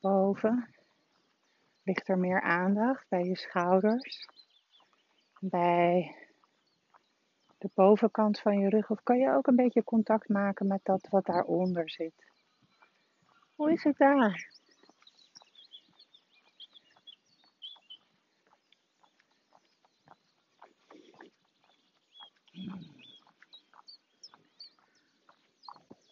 boven. 0.00 0.74
Ligt 1.82 2.08
er 2.08 2.18
meer 2.18 2.40
aandacht 2.40 3.08
bij 3.08 3.24
je 3.24 3.36
schouders, 3.36 4.28
bij 5.40 6.16
de 7.58 7.70
bovenkant 7.74 8.40
van 8.40 8.58
je 8.58 8.68
rug? 8.68 8.90
Of 8.90 9.02
kan 9.02 9.18
je 9.18 9.34
ook 9.34 9.46
een 9.46 9.56
beetje 9.56 9.84
contact 9.84 10.28
maken 10.28 10.66
met 10.66 10.80
dat 10.82 11.08
wat 11.10 11.26
daaronder 11.26 11.90
zit? 11.90 12.26
Hoe 13.54 13.72
is 13.72 13.84
het 13.84 13.96
daar? 13.96 14.56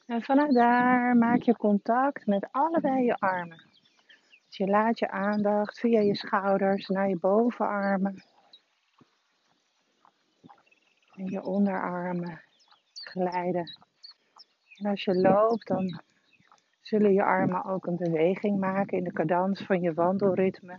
En 0.06 0.22
vanuit 0.22 0.54
daar 0.54 1.16
maak 1.16 1.42
je 1.42 1.56
contact 1.56 2.26
met 2.26 2.48
allebei 2.50 3.04
je 3.04 3.14
armen. 3.14 3.64
Dus 4.46 4.56
je 4.56 4.66
laat 4.66 4.98
je 4.98 5.11
aandacht 5.11 5.78
via 5.78 6.00
je 6.00 6.16
schouders 6.16 6.88
naar 6.88 7.09
je 7.09 7.18
bovenarmen 7.18 8.24
en 11.16 11.24
je 11.24 11.42
onderarmen 11.42 12.42
glijden. 12.92 13.79
En 14.76 14.90
als 14.90 15.05
je 15.05 15.14
loopt, 15.14 15.66
dan 15.66 16.00
zullen 16.81 17.12
je 17.12 17.24
armen 17.24 17.64
ook 17.64 17.87
een 17.87 17.96
beweging 17.96 18.59
maken 18.59 18.98
in 18.98 19.05
de 19.05 19.12
cadans 19.12 19.61
van 19.61 19.81
je 19.81 19.94
wandelritme. 19.94 20.79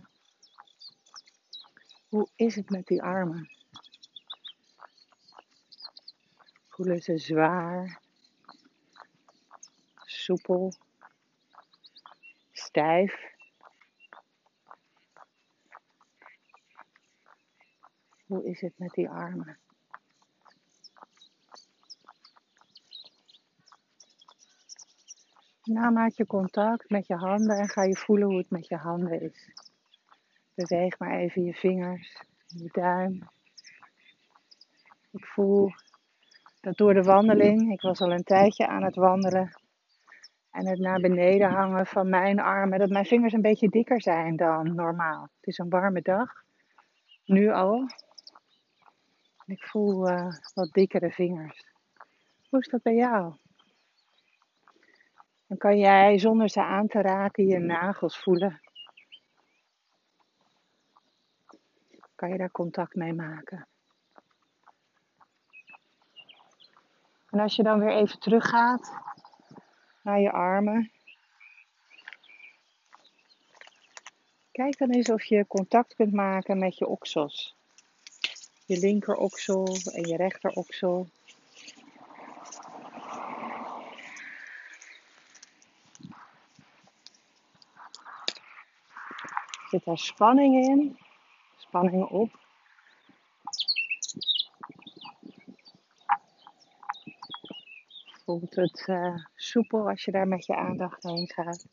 Hoe 2.08 2.28
is 2.36 2.54
het 2.54 2.70
met 2.70 2.86
die 2.86 3.02
armen? 3.02 3.50
Voelen 6.68 7.02
ze 7.02 7.18
zwaar, 7.18 8.00
soepel, 10.04 10.72
stijf? 12.52 13.36
Hoe 18.26 18.44
is 18.44 18.60
het 18.60 18.78
met 18.78 18.90
die 18.90 19.08
armen? 19.08 19.58
Nou 25.68 25.92
maak 25.92 26.12
je 26.12 26.26
contact 26.26 26.90
met 26.90 27.06
je 27.06 27.14
handen 27.14 27.56
en 27.56 27.68
ga 27.68 27.82
je 27.82 27.96
voelen 27.96 28.28
hoe 28.28 28.38
het 28.38 28.50
met 28.50 28.68
je 28.68 28.76
handen 28.76 29.20
is. 29.20 29.50
Beweeg 30.54 30.98
maar 30.98 31.18
even 31.18 31.44
je 31.44 31.54
vingers, 31.54 32.22
je 32.46 32.68
duim. 32.72 33.28
Ik 35.12 35.26
voel 35.26 35.70
dat 36.60 36.76
door 36.76 36.94
de 36.94 37.02
wandeling, 37.02 37.72
ik 37.72 37.80
was 37.80 38.00
al 38.00 38.12
een 38.12 38.22
tijdje 38.22 38.66
aan 38.66 38.82
het 38.82 38.94
wandelen, 38.94 39.50
en 40.50 40.66
het 40.66 40.78
naar 40.78 41.00
beneden 41.00 41.50
hangen 41.50 41.86
van 41.86 42.08
mijn 42.08 42.40
armen, 42.40 42.78
dat 42.78 42.90
mijn 42.90 43.06
vingers 43.06 43.32
een 43.32 43.42
beetje 43.42 43.68
dikker 43.68 44.02
zijn 44.02 44.36
dan 44.36 44.74
normaal. 44.74 45.22
Het 45.22 45.46
is 45.46 45.58
een 45.58 45.68
warme 45.68 46.02
dag, 46.02 46.32
nu 47.24 47.50
al. 47.50 47.86
Ik 49.46 49.62
voel 49.62 50.10
uh, 50.10 50.32
wat 50.54 50.72
dikkere 50.72 51.10
vingers. 51.10 51.64
Hoe 52.48 52.60
is 52.60 52.68
dat 52.68 52.82
bij 52.82 52.94
jou? 52.94 53.34
Dan 55.48 55.56
kan 55.56 55.78
jij 55.78 56.18
zonder 56.18 56.48
ze 56.48 56.62
aan 56.62 56.86
te 56.86 57.00
raken 57.00 57.46
je 57.46 57.58
nagels 57.58 58.18
voelen. 58.18 58.60
Kan 62.14 62.28
je 62.28 62.38
daar 62.38 62.50
contact 62.50 62.94
mee 62.94 63.12
maken? 63.12 63.66
En 67.30 67.40
als 67.40 67.56
je 67.56 67.62
dan 67.62 67.78
weer 67.78 67.94
even 67.94 68.18
teruggaat 68.18 68.92
naar 70.02 70.20
je 70.20 70.32
armen. 70.32 70.90
Kijk 74.52 74.78
dan 74.78 74.90
eens 74.90 75.10
of 75.10 75.24
je 75.24 75.46
contact 75.46 75.94
kunt 75.94 76.12
maken 76.12 76.58
met 76.58 76.78
je 76.78 76.86
oksels. 76.86 77.56
Je 78.66 78.78
linker 78.78 79.14
oksel 79.14 79.66
en 79.92 80.08
je 80.08 80.16
rechter 80.16 80.50
Zit 89.70 89.84
daar 89.84 89.98
spanning 89.98 90.66
in? 90.66 90.98
Spanning 91.56 92.04
op. 92.04 92.46
voelt 98.28 98.54
het 98.54 98.86
uh, 98.86 99.16
soepel 99.34 99.88
als 99.88 100.04
je 100.04 100.10
daar 100.10 100.28
met 100.28 100.46
je 100.46 100.56
aandacht 100.56 101.02
heen 101.02 101.28
gaat. 101.28 101.66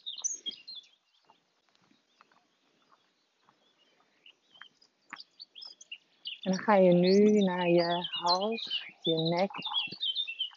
En 6.42 6.52
dan 6.52 6.60
ga 6.60 6.76
je 6.76 6.94
nu 6.94 7.42
naar 7.42 7.68
je 7.68 8.08
hals, 8.10 8.86
je 9.02 9.16
nek, 9.16 9.52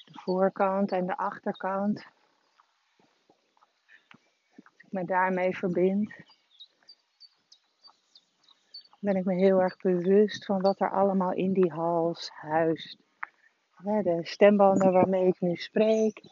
de 0.04 0.20
voorkant 0.20 0.92
en 0.92 1.06
de 1.06 1.16
achterkant. 1.16 2.06
Als 4.56 4.74
ik 4.76 4.92
me 4.92 5.04
daarmee 5.04 5.56
verbind, 5.56 6.12
ben 8.98 9.16
ik 9.16 9.24
me 9.24 9.34
heel 9.34 9.60
erg 9.60 9.76
bewust 9.76 10.44
van 10.44 10.60
wat 10.60 10.80
er 10.80 10.90
allemaal 10.90 11.32
in 11.32 11.52
die 11.52 11.72
hals 11.72 12.30
huist 12.32 12.96
de 13.84 14.20
stembanden 14.22 14.92
waarmee 14.92 15.26
ik 15.26 15.40
nu 15.40 15.56
spreek. 15.56 16.22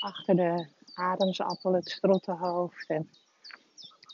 Achter 0.00 0.36
de 0.36 0.68
ademsappel, 0.94 1.72
het 1.72 1.90
strottenhoofd. 1.90 2.88
En 2.88 3.10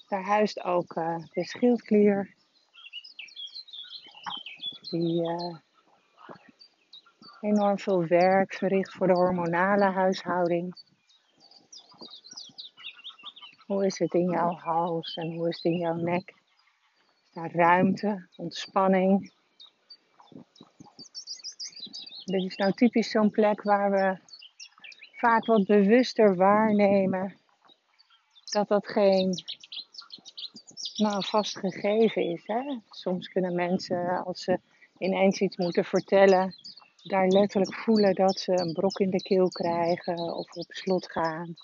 daar 0.08 0.22
huist 0.22 0.64
ook 0.64 0.96
uh, 0.96 1.18
de 1.32 1.44
schildklier. 1.44 2.34
Die 4.90 5.22
uh, 5.22 5.56
enorm 7.40 7.78
veel 7.78 8.06
werk 8.06 8.54
verricht 8.54 8.92
voor 8.92 9.06
de 9.06 9.12
hormonale 9.12 9.84
huishouding. 9.84 10.74
Hoe 13.66 13.86
is 13.86 13.98
het 13.98 14.14
in 14.14 14.30
jouw 14.30 14.52
hals 14.52 15.14
en 15.14 15.32
hoe 15.34 15.48
is 15.48 15.54
het 15.54 15.72
in 15.72 15.78
jouw 15.78 15.94
nek? 15.94 16.39
Is 17.30 17.36
daar 17.36 17.54
ruimte, 17.54 18.26
ontspanning? 18.36 19.32
Dit 22.24 22.44
is 22.44 22.56
nou 22.56 22.72
typisch 22.72 23.10
zo'n 23.10 23.30
plek 23.30 23.62
waar 23.62 23.90
we 23.90 24.18
vaak 25.16 25.46
wat 25.46 25.66
bewuster 25.66 26.36
waarnemen 26.36 27.36
dat 28.44 28.68
dat 28.68 28.88
geen 28.88 29.34
nou, 30.96 31.24
vast 31.24 31.58
gegeven 31.58 32.22
is. 32.22 32.42
Hè? 32.46 32.78
Soms 32.90 33.28
kunnen 33.28 33.54
mensen, 33.54 34.24
als 34.24 34.42
ze 34.42 34.58
ineens 34.98 35.40
iets 35.40 35.56
moeten 35.56 35.84
vertellen, 35.84 36.54
daar 37.02 37.26
letterlijk 37.26 37.74
voelen 37.74 38.14
dat 38.14 38.38
ze 38.38 38.52
een 38.52 38.72
brok 38.72 38.98
in 38.98 39.10
de 39.10 39.22
keel 39.22 39.48
krijgen 39.48 40.18
of 40.18 40.52
op 40.52 40.66
slot 40.68 41.10
gaan. 41.10 41.54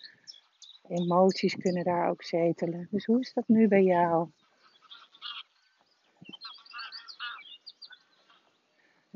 Emoties 0.88 1.56
kunnen 1.56 1.84
daar 1.84 2.08
ook 2.10 2.22
zetelen. 2.22 2.88
Dus 2.90 3.04
hoe 3.04 3.20
is 3.20 3.32
dat 3.32 3.48
nu 3.48 3.68
bij 3.68 3.82
jou? 3.82 4.28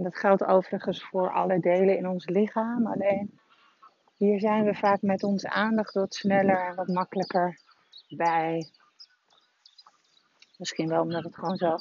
Dat 0.02 0.16
geldt 0.16 0.44
overigens 0.44 1.04
voor 1.04 1.32
alle 1.32 1.60
delen 1.60 1.96
in 1.96 2.08
ons 2.08 2.26
lichaam. 2.26 2.86
Alleen 2.86 3.40
hier 4.16 4.40
zijn 4.40 4.64
we 4.64 4.74
vaak 4.74 5.02
met 5.02 5.22
onze 5.22 5.50
aandacht 5.50 5.94
wat 5.94 6.14
sneller 6.14 6.66
en 6.66 6.74
wat 6.74 6.88
makkelijker 6.88 7.60
bij. 8.08 8.70
Misschien 10.56 10.88
wel 10.88 11.02
omdat 11.02 11.24
het 11.24 11.34
gewoon 11.34 11.56
zo 11.56 11.76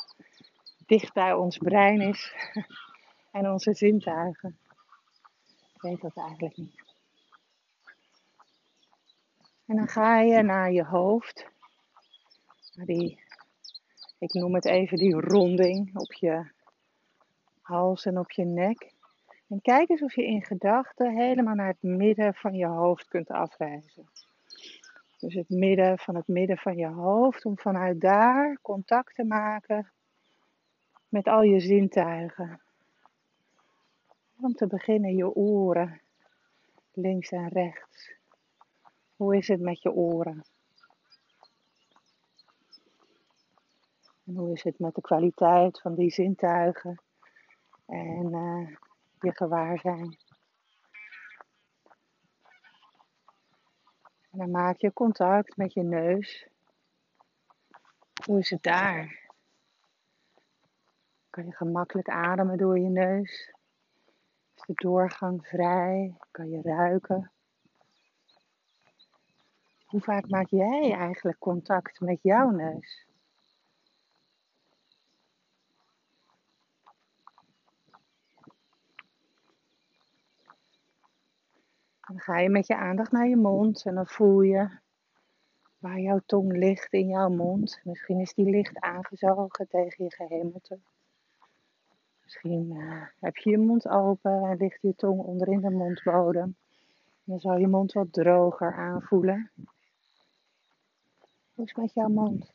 dicht 0.86 1.14
bij 1.14 1.34
ons 1.34 1.58
brein 1.58 2.02
is 2.02 2.34
en 3.32 3.52
onze 3.52 3.74
zintuigen. 3.74 4.60
Ik 5.74 5.82
weet 5.82 6.02
dat 6.02 6.18
eigenlijk 6.18 6.58
niet. 6.58 6.84
En 9.66 9.76
dan 9.76 9.88
ga 9.88 10.20
je 10.20 10.42
naar 10.42 10.72
je 10.72 10.86
hoofd. 10.86 11.48
Naar 12.74 12.86
die, 12.86 13.24
ik 14.20 14.34
noem 14.34 14.54
het 14.54 14.66
even 14.66 14.98
die 14.98 15.20
ronding 15.20 15.98
op 15.98 16.14
je 16.14 16.52
hals 17.70 18.06
en 18.06 18.20
op 18.20 18.32
je 18.32 18.46
nek. 18.46 18.94
En 19.48 19.62
kijk 19.62 19.90
eens 19.90 20.02
of 20.02 20.16
je 20.16 20.26
in 20.26 20.44
gedachten 20.44 21.16
helemaal 21.16 21.56
naar 21.56 21.68
het 21.68 21.82
midden 21.82 22.34
van 22.34 22.54
je 22.54 22.66
hoofd 22.66 23.08
kunt 23.08 23.30
afreizen. 23.30 24.10
Dus 25.20 25.34
het 25.34 25.50
midden 25.50 25.98
van 25.98 26.16
het 26.16 26.28
midden 26.28 26.58
van 26.58 26.76
je 26.76 26.88
hoofd, 26.88 27.46
om 27.46 27.58
vanuit 27.58 28.02
daar 28.02 28.60
contact 28.62 29.16
te 29.16 29.24
maken 29.24 29.92
met 31.10 31.28
al 31.28 31.42
je 31.42 31.60
zintuigen. 31.60 32.62
Om 34.42 34.54
te 34.54 34.68
beginnen 34.68 35.16
je 35.16 35.36
oren, 35.36 36.02
links 36.94 37.32
en 37.32 37.48
rechts. 37.48 38.12
Hoe 39.16 39.38
is 39.38 39.48
het 39.48 39.60
met 39.60 39.82
je 39.82 39.92
oren? 39.92 40.44
En 44.26 44.36
hoe 44.36 44.54
is 44.54 44.64
het 44.64 44.80
met 44.80 44.96
de 44.96 45.02
kwaliteit 45.02 45.82
van 45.82 45.96
die 45.96 46.12
zintuigen 46.12 47.00
en 47.90 48.34
uh, 48.34 48.76
je 49.20 49.36
gewaar 49.36 49.80
zijn. 49.80 50.18
En 54.32 54.40
dan 54.40 54.52
maak 54.52 54.78
je 54.78 54.94
contact 54.94 55.58
met 55.58 55.74
je 55.74 55.84
neus. 55.84 56.48
Hoe 58.26 58.40
is 58.40 58.50
het 58.50 58.64
daar? 58.64 59.28
Kan 61.30 61.46
je 61.46 61.56
gemakkelijk 61.56 62.10
ademen 62.10 62.58
door 62.58 62.80
je 62.80 62.90
neus? 62.90 63.54
Is 64.56 64.62
de 64.66 64.74
doorgang 64.74 65.48
vrij? 65.48 66.16
Kan 66.32 66.50
je 66.50 66.62
ruiken? 66.62 67.32
Hoe 69.86 70.02
vaak 70.02 70.30
maak 70.30 70.50
jij 70.50 70.94
eigenlijk 70.94 71.40
contact 71.40 72.00
met 72.00 72.22
jouw 72.22 72.50
neus? 72.50 73.09
Dan 82.10 82.20
ga 82.20 82.40
je 82.40 82.50
met 82.50 82.68
je 82.68 82.76
aandacht 82.76 83.12
naar 83.12 83.28
je 83.28 83.36
mond 83.36 83.86
en 83.86 83.96
dan 83.96 84.08
voel 84.08 84.42
je 84.42 84.70
waar 85.78 86.00
jouw 86.00 86.22
tong 86.26 86.52
ligt 86.58 86.94
in 86.94 87.08
jouw 87.08 87.30
mond. 87.30 87.80
Misschien 87.84 88.20
is 88.20 88.34
die 88.34 88.50
licht 88.50 88.80
aangezogen 88.80 89.68
tegen 89.68 90.04
je 90.04 90.12
gehemelte. 90.12 90.80
Misschien 92.24 92.72
uh, 92.72 93.04
heb 93.20 93.38
je 93.38 93.50
je 93.50 93.58
mond 93.58 93.88
open 93.88 94.44
en 94.44 94.58
ligt 94.58 94.82
je 94.82 94.96
tong 94.96 95.22
onderin 95.22 95.62
de 95.62 95.70
mondbodem. 95.70 96.56
Dan 97.24 97.40
zal 97.40 97.58
je 97.58 97.68
mond 97.68 97.94
wat 97.94 98.14
droger 98.14 98.76
aanvoelen. 98.76 99.52
Hoe 101.54 101.66
is 101.66 101.74
het 101.74 101.78
met 101.78 101.94
jouw 101.94 102.10
mond? 102.10 102.54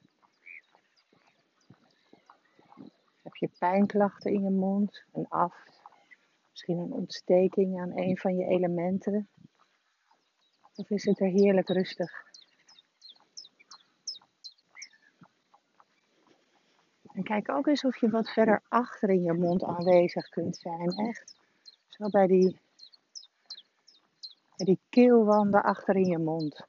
Heb 3.22 3.34
je 3.34 3.50
pijnklachten 3.58 4.32
in 4.32 4.42
je 4.42 4.50
mond, 4.50 5.04
een 5.12 5.28
aft, 5.28 5.82
misschien 6.50 6.78
een 6.78 6.92
ontsteking 6.92 7.80
aan 7.80 7.98
een 7.98 8.18
van 8.18 8.36
je 8.36 8.46
elementen? 8.46 9.28
Of 10.76 10.90
is 10.90 11.04
het 11.04 11.20
er 11.20 11.28
heerlijk 11.28 11.68
rustig? 11.68 12.32
En 17.12 17.22
kijk 17.22 17.50
ook 17.50 17.66
eens 17.66 17.84
of 17.84 18.00
je 18.00 18.10
wat 18.10 18.30
verder 18.30 18.62
achter 18.68 19.10
in 19.10 19.22
je 19.22 19.32
mond 19.32 19.64
aanwezig 19.64 20.28
kunt 20.28 20.56
zijn. 20.56 20.88
Echt. 20.88 21.36
Zo 21.88 22.08
bij 22.08 22.26
die 22.26 22.62
die 24.56 24.78
keelwanden 24.88 25.62
achter 25.62 25.96
in 25.96 26.06
je 26.06 26.18
mond. 26.18 26.66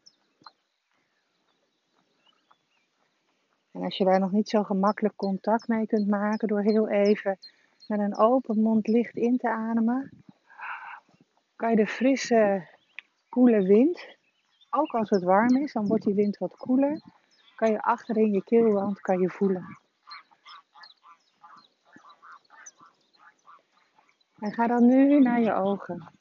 En 3.72 3.84
als 3.84 3.98
je 3.98 4.04
daar 4.04 4.20
nog 4.20 4.32
niet 4.32 4.50
zo 4.50 4.63
gemakkelijk 4.63 5.15
contact 5.15 5.68
mee 5.68 5.88
kunt 5.88 6.08
maken 6.08 6.48
door 6.48 6.62
heel 6.62 6.89
even 6.89 7.38
met 7.88 8.00
een 8.00 8.18
open 8.18 8.60
mond 8.60 8.88
licht 8.88 9.15
in 9.15 9.38
te 9.38 9.50
ademen, 9.50 10.12
kan 11.56 11.70
je 11.70 11.76
de 11.76 11.88
frisse, 11.88 12.68
koele 13.36 13.62
wind, 13.62 14.17
ook 14.69 14.91
als 14.93 15.10
het 15.10 15.24
warm 15.24 15.58
is, 15.58 15.74
dan 15.74 15.88
wordt 15.88 16.04
die 16.04 16.13
wind 16.13 16.38
wat 16.38 16.58
koeler, 16.58 17.02
kan 17.56 17.71
je 17.71 17.82
achterin 17.82 18.32
je 18.32 18.43
keelwand 18.43 19.02
kan 19.02 19.19
je 19.19 19.30
voelen. 19.30 19.78
En 24.39 24.54
ga 24.54 24.67
dan 24.67 24.86
nu 24.86 25.19
naar 25.19 25.39
je 25.39 25.54
ogen. 25.54 26.12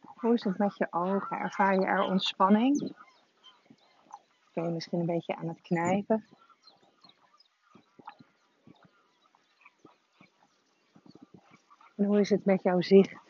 Hoe 0.00 0.34
is 0.34 0.44
het 0.44 0.58
met 0.58 0.76
je 0.76 0.86
ogen? 0.90 1.38
Ervaar 1.38 1.74
je 1.74 1.86
er 1.86 2.02
ontspanning? 2.02 2.94
Ben 4.52 4.64
je 4.64 4.70
misschien 4.70 5.00
een 5.00 5.06
beetje 5.06 5.36
aan 5.36 5.48
het 5.48 5.60
knijpen? 5.60 6.26
En 11.96 12.04
hoe 12.04 12.20
is 12.20 12.30
het 12.30 12.44
met 12.44 12.62
jouw 12.62 12.80
zicht? 12.80 13.21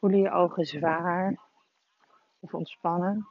Voelen 0.00 0.20
je 0.20 0.30
ogen 0.30 0.64
zwaar 0.64 1.38
of 2.40 2.54
ontspannen? 2.54 3.28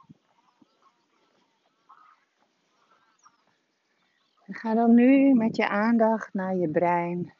En 4.46 4.54
ga 4.54 4.74
dan 4.74 4.94
nu 4.94 5.34
met 5.34 5.56
je 5.56 5.68
aandacht 5.68 6.34
naar 6.34 6.54
je 6.54 6.68
brein. 6.68 7.34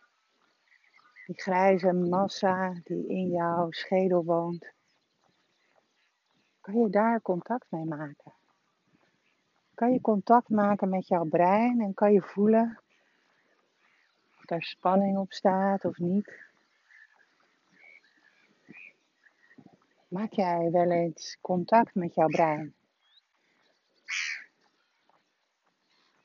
Die 1.26 1.40
grijze 1.40 1.92
massa 1.92 2.80
die 2.84 3.06
in 3.06 3.28
jouw 3.28 3.70
schedel 3.70 4.24
woont. 4.24 4.72
Kan 6.60 6.78
je 6.78 6.88
daar 6.88 7.22
contact 7.22 7.66
mee 7.68 7.84
maken? 7.84 8.32
Kan 9.74 9.92
je 9.92 10.00
contact 10.00 10.48
maken 10.48 10.88
met 10.88 11.08
jouw 11.08 11.24
brein 11.24 11.80
en 11.80 11.94
kan 11.94 12.12
je 12.12 12.22
voelen 12.22 12.80
of 14.38 14.44
daar 14.44 14.62
spanning 14.62 15.18
op 15.18 15.32
staat 15.32 15.84
of 15.84 15.98
niet? 15.98 16.49
Maak 20.10 20.32
jij 20.32 20.70
wel 20.70 20.90
eens 20.90 21.38
contact 21.40 21.94
met 21.94 22.14
jouw 22.14 22.26
brein? 22.26 22.74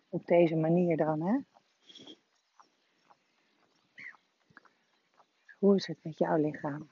Op 0.10 0.26
deze 0.26 0.56
manier 0.56 0.98
dan, 0.98 1.21
hè? 1.21 1.39
Hoe 5.60 5.76
is 5.76 5.88
het 5.88 6.04
met 6.04 6.17
jouw 6.17 6.38
lichaam? 6.38 6.89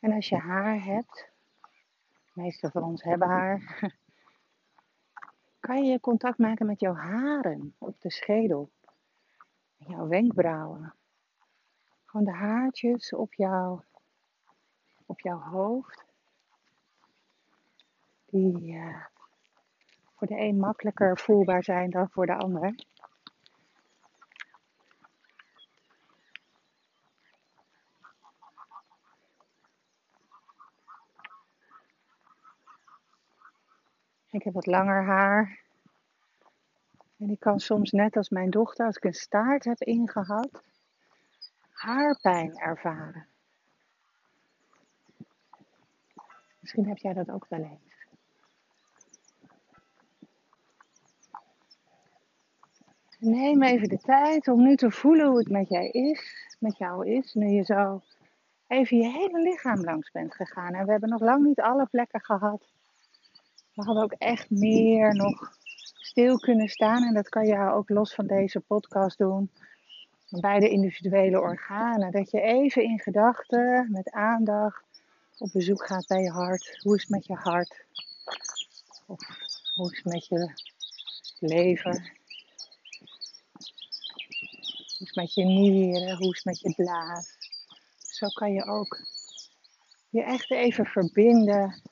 En 0.00 0.12
als 0.12 0.28
je 0.28 0.36
haar 0.36 0.84
hebt, 0.84 1.30
de 2.34 2.40
meeste 2.42 2.70
van 2.70 2.82
ons 2.82 3.02
hebben 3.02 3.28
haar, 3.28 3.80
kan 5.60 5.84
je 5.84 6.00
contact 6.00 6.38
maken 6.38 6.66
met 6.66 6.80
jouw 6.80 6.94
haren 6.94 7.74
op 7.78 8.00
de 8.00 8.10
schedel, 8.10 8.70
jouw 9.88 10.08
wenkbrauwen. 10.08 10.94
Gewoon 12.04 12.26
de 12.26 12.32
haartjes 12.32 13.14
op, 13.14 13.34
jou, 13.34 13.80
op 15.06 15.20
jouw 15.20 15.38
hoofd, 15.38 16.04
die 18.26 18.72
uh, 18.72 19.04
voor 20.14 20.26
de 20.26 20.38
een 20.38 20.58
makkelijker 20.58 21.18
voelbaar 21.18 21.64
zijn 21.64 21.90
dan 21.90 22.10
voor 22.10 22.26
de 22.26 22.36
ander. 22.36 22.74
Ik 34.30 34.42
heb 34.42 34.54
wat 34.54 34.66
langer 34.66 35.04
haar. 35.04 35.65
En 37.18 37.30
ik 37.30 37.40
kan 37.40 37.60
soms 37.60 37.90
net 37.90 38.16
als 38.16 38.28
mijn 38.28 38.50
dochter, 38.50 38.86
als 38.86 38.96
ik 38.96 39.04
een 39.04 39.14
staart 39.14 39.64
heb 39.64 39.80
ingehad, 39.80 40.62
haarpijn 41.70 42.58
ervaren. 42.58 43.26
Misschien 46.60 46.88
heb 46.88 46.98
jij 46.98 47.12
dat 47.12 47.30
ook 47.30 47.46
wel 47.48 47.60
eens. 47.60 47.94
Neem 53.18 53.62
even 53.62 53.88
de 53.88 53.98
tijd 53.98 54.48
om 54.48 54.62
nu 54.62 54.76
te 54.76 54.90
voelen 54.90 55.26
hoe 55.26 55.38
het 55.38 55.50
met 55.50 55.68
jij 55.68 55.88
is, 55.88 56.56
met 56.58 56.78
jou 56.78 57.08
is, 57.08 57.34
nu 57.34 57.46
je 57.46 57.64
zo 57.64 58.02
even 58.66 58.96
je 58.96 59.08
hele 59.08 59.40
lichaam 59.40 59.80
langs 59.80 60.10
bent 60.10 60.34
gegaan. 60.34 60.74
En 60.74 60.84
we 60.84 60.90
hebben 60.90 61.08
nog 61.08 61.20
lang 61.20 61.44
niet 61.44 61.60
alle 61.60 61.86
plekken 61.86 62.20
gehad 62.20 62.74
we 63.76 63.84
hadden 63.84 64.02
ook 64.02 64.12
echt 64.12 64.50
meer 64.50 65.14
nog 65.14 65.55
stil 66.16 66.38
kunnen 66.38 66.68
staan. 66.68 67.04
En 67.04 67.14
dat 67.14 67.28
kan 67.28 67.46
je 67.46 67.72
ook 67.72 67.88
los 67.88 68.14
van 68.14 68.26
deze 68.26 68.60
podcast 68.60 69.18
doen. 69.18 69.50
Bij 70.28 70.58
de 70.58 70.68
individuele 70.68 71.40
organen. 71.40 72.12
Dat 72.12 72.30
je 72.30 72.40
even 72.40 72.82
in 72.82 72.98
gedachten, 72.98 73.88
met 73.90 74.10
aandacht, 74.10 74.84
op 75.38 75.52
bezoek 75.52 75.86
gaat 75.86 76.06
bij 76.06 76.22
je 76.22 76.30
hart. 76.30 76.78
Hoe 76.82 76.94
is 76.94 77.00
het 77.00 77.10
met 77.10 77.26
je 77.26 77.34
hart? 77.34 77.84
Of 79.06 79.18
hoe 79.74 79.92
is 79.92 79.96
het 79.96 80.12
met 80.12 80.26
je 80.26 80.52
lever? 81.38 82.12
Hoe 83.52 84.98
is 84.98 84.98
het 84.98 85.14
met 85.14 85.34
je 85.34 85.44
nieren? 85.44 86.16
Hoe 86.16 86.32
is 86.32 86.36
het 86.36 86.44
met 86.44 86.60
je 86.60 86.74
blaas? 86.74 87.36
Zo 87.98 88.26
kan 88.26 88.52
je 88.52 88.64
ook 88.64 89.00
je 90.08 90.22
echt 90.22 90.50
even 90.50 90.86
verbinden 90.86 91.82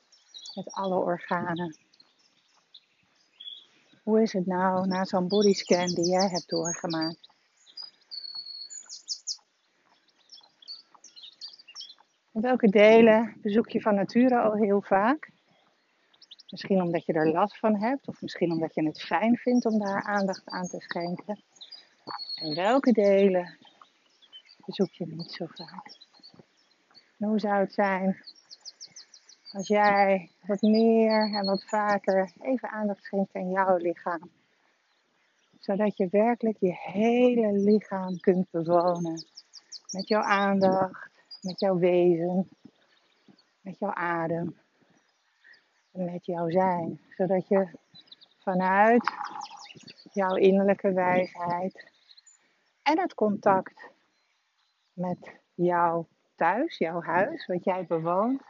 met 0.55 0.71
alle 0.71 0.95
organen. 0.95 1.84
Hoe 4.05 4.21
is 4.21 4.33
het 4.33 4.45
nou 4.45 4.87
na 4.87 5.05
zo'n 5.05 5.27
bodyscan 5.27 5.93
die 5.93 6.05
jij 6.05 6.27
hebt 6.27 6.49
doorgemaakt? 6.49 7.33
Welke 12.31 12.69
delen 12.69 13.37
bezoek 13.41 13.69
je 13.69 13.81
van 13.81 13.95
nature 13.95 14.39
al 14.39 14.53
heel 14.53 14.81
vaak? 14.81 15.29
Misschien 16.49 16.81
omdat 16.81 17.05
je 17.05 17.13
er 17.13 17.31
last 17.31 17.59
van 17.59 17.81
hebt, 17.81 18.07
of 18.07 18.21
misschien 18.21 18.51
omdat 18.51 18.73
je 18.73 18.83
het 18.83 19.01
fijn 19.01 19.37
vindt 19.37 19.65
om 19.65 19.79
daar 19.79 20.03
aandacht 20.03 20.49
aan 20.49 20.67
te 20.67 20.79
schenken. 20.79 21.43
En 22.35 22.55
welke 22.55 22.91
delen 22.91 23.57
bezoek 24.65 24.91
je 24.91 25.07
niet 25.07 25.31
zo 25.31 25.45
vaak? 25.45 25.97
En 27.17 27.27
hoe 27.27 27.39
zou 27.39 27.59
het 27.59 27.73
zijn 27.73 28.23
als 29.55 29.67
jij 29.67 30.31
wat 30.41 30.61
meer 30.61 31.33
en 31.33 31.45
wat 31.45 31.63
vaker 31.63 32.31
even 32.41 32.69
aandacht 32.69 33.03
schenkt 33.03 33.35
aan 33.35 33.49
jouw 33.49 33.77
lichaam. 33.77 34.31
Zodat 35.59 35.97
je 35.97 36.07
werkelijk 36.11 36.57
je 36.59 36.73
hele 36.73 37.51
lichaam 37.51 38.19
kunt 38.19 38.51
bewonen. 38.51 39.25
Met 39.91 40.07
jouw 40.07 40.21
aandacht, 40.21 41.09
met 41.41 41.59
jouw 41.59 41.77
wezen, 41.77 42.49
met 43.61 43.79
jouw 43.79 43.93
adem 43.93 44.57
en 45.91 46.05
met 46.05 46.25
jouw 46.25 46.49
zijn. 46.49 46.99
Zodat 47.17 47.47
je 47.47 47.67
vanuit 48.39 49.11
jouw 50.13 50.35
innerlijke 50.35 50.93
wijsheid 50.93 51.91
en 52.83 52.99
het 52.99 53.13
contact 53.13 53.89
met 54.93 55.39
jouw 55.53 56.07
thuis, 56.35 56.77
jouw 56.77 57.01
huis, 57.01 57.45
wat 57.45 57.63
jij 57.63 57.85
bewoont, 57.85 58.41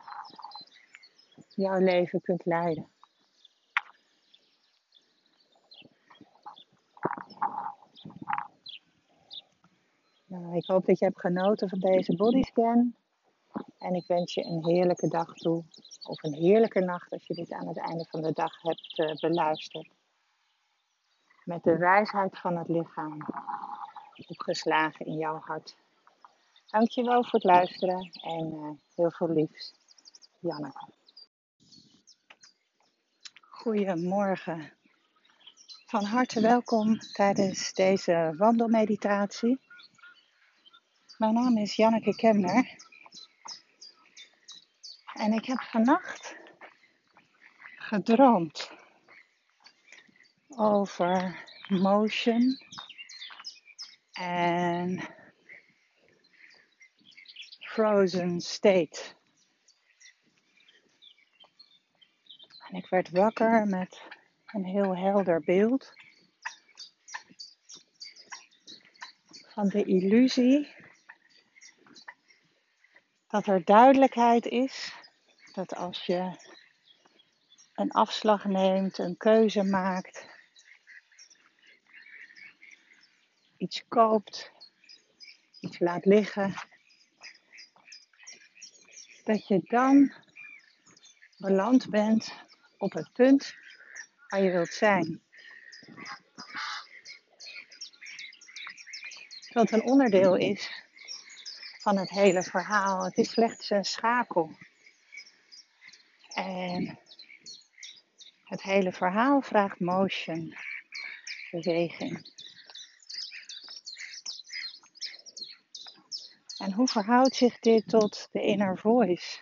jouw 1.55 1.79
leven 1.79 2.21
kunt 2.21 2.45
leiden. 2.45 2.87
Nou, 10.25 10.55
ik 10.55 10.65
hoop 10.65 10.85
dat 10.85 10.99
je 10.99 11.05
hebt 11.05 11.19
genoten 11.19 11.69
van 11.69 11.79
deze 11.79 12.15
bodyscan. 12.15 12.95
En 13.77 13.93
ik 13.93 14.07
wens 14.07 14.33
je 14.33 14.43
een 14.43 14.65
heerlijke 14.65 15.07
dag 15.07 15.33
toe. 15.33 15.63
Of 16.03 16.23
een 16.23 16.33
heerlijke 16.33 16.79
nacht 16.79 17.11
als 17.11 17.27
je 17.27 17.33
dit 17.33 17.51
aan 17.51 17.67
het 17.67 17.77
einde 17.77 18.05
van 18.05 18.21
de 18.21 18.31
dag 18.31 18.61
hebt 18.61 18.99
uh, 18.99 19.15
beluisterd. 19.15 19.89
Met 21.43 21.63
de 21.63 21.77
wijsheid 21.77 22.39
van 22.39 22.57
het 22.57 22.67
lichaam 22.67 23.17
opgeslagen 24.27 25.05
in 25.05 25.17
jouw 25.17 25.39
hart. 25.39 25.75
Dankjewel 26.67 27.23
voor 27.23 27.39
het 27.39 27.43
luisteren 27.43 28.09
en 28.11 28.53
uh, 28.53 28.69
heel 28.95 29.11
veel 29.11 29.29
liefs. 29.29 29.73
Janneke. 30.39 30.94
Goedemorgen. 33.65 34.73
Van 35.85 36.03
harte 36.03 36.41
welkom 36.41 36.99
tijdens 36.99 37.73
deze 37.73 38.33
wandelmeditatie. 38.37 39.59
Mijn 41.17 41.33
naam 41.33 41.57
is 41.57 41.75
Janneke 41.75 42.15
Kemner. 42.15 42.77
En 45.13 45.33
ik 45.33 45.45
heb 45.45 45.61
vannacht 45.61 46.35
gedroomd. 47.75 48.71
over 50.47 51.43
motion 51.67 52.57
en 54.11 55.01
frozen 57.59 58.41
state. 58.41 59.14
Ik 62.75 62.87
werd 62.89 63.09
wakker 63.09 63.67
met 63.67 64.01
een 64.45 64.65
heel 64.65 64.97
helder 64.97 65.41
beeld 65.41 65.93
van 69.53 69.67
de 69.67 69.83
illusie 69.83 70.73
dat 73.27 73.47
er 73.47 73.63
duidelijkheid 73.63 74.45
is 74.45 74.93
dat 75.53 75.75
als 75.75 76.05
je 76.05 76.37
een 77.73 77.91
afslag 77.91 78.45
neemt, 78.45 78.97
een 78.97 79.17
keuze 79.17 79.63
maakt, 79.63 80.27
iets 83.57 83.87
koopt, 83.87 84.51
iets 85.59 85.79
laat 85.79 86.05
liggen, 86.05 86.53
dat 89.23 89.47
je 89.47 89.61
dan 89.63 90.13
beland 91.37 91.89
bent 91.89 92.44
op 92.77 92.93
het 92.93 93.13
punt 93.13 93.55
waar 94.27 94.41
je 94.41 94.51
wilt 94.51 94.73
zijn. 94.73 95.21
Dat 99.49 99.71
een 99.71 99.83
onderdeel 99.83 100.35
is 100.35 100.83
van 101.79 101.97
het 101.97 102.09
hele 102.09 102.43
verhaal. 102.43 103.03
Het 103.03 103.17
is 103.17 103.29
slechts 103.29 103.69
een 103.69 103.85
schakel. 103.85 104.57
En 106.33 106.99
het 108.43 108.61
hele 108.61 108.91
verhaal 108.91 109.41
vraagt 109.41 109.79
motion, 109.79 110.55
beweging. 111.51 112.33
En 116.57 116.71
hoe 116.71 116.87
verhoudt 116.87 117.35
zich 117.35 117.59
dit 117.59 117.87
tot 117.87 118.27
de 118.31 118.41
inner 118.41 118.77
voice? 118.77 119.39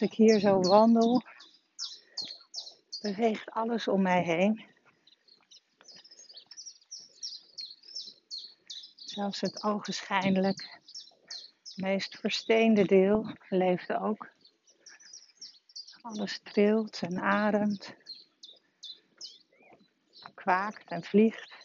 Als 0.00 0.10
ik 0.10 0.16
hier 0.16 0.40
zo 0.40 0.60
wandel, 0.60 1.22
beweegt 3.00 3.50
alles 3.50 3.88
om 3.88 4.02
mij 4.02 4.22
heen. 4.22 4.64
Zelfs 8.96 9.40
het 9.40 9.62
ogenschijnlijk 9.62 10.80
meest 11.76 12.18
versteende 12.18 12.84
deel 12.84 13.32
leeft 13.48 13.92
ook. 13.92 14.28
Alles 16.02 16.40
trilt 16.42 17.02
en 17.02 17.20
ademt, 17.20 17.94
kwaakt 20.34 20.90
en 20.90 21.02
vliegt. 21.02 21.58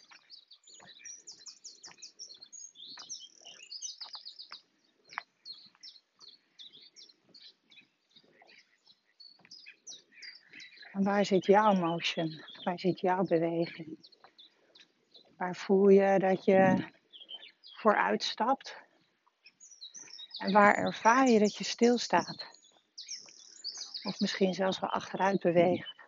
En 10.93 10.93
waar 11.04 11.26
zit 11.26 11.46
jouw 11.46 11.74
motion? 11.74 12.44
Waar 12.64 12.80
zit 12.80 13.00
jouw 13.00 13.24
beweging? 13.24 13.98
Waar 15.38 15.56
voel 15.56 15.90
je 15.90 16.20
dat 16.20 16.46
je 16.46 16.88
vooruit 17.62 18.24
stapt? 18.24 18.76
En 20.38 20.52
waar 20.52 20.76
ervaar 20.76 21.30
je 21.30 21.40
dat 21.40 21.58
je 21.58 21.64
stilstaat? 21.64 22.48
Of 24.04 24.20
misschien 24.20 24.54
zelfs 24.54 24.80
wel 24.80 24.90
achteruit 24.90 25.42
beweegt. 25.42 26.02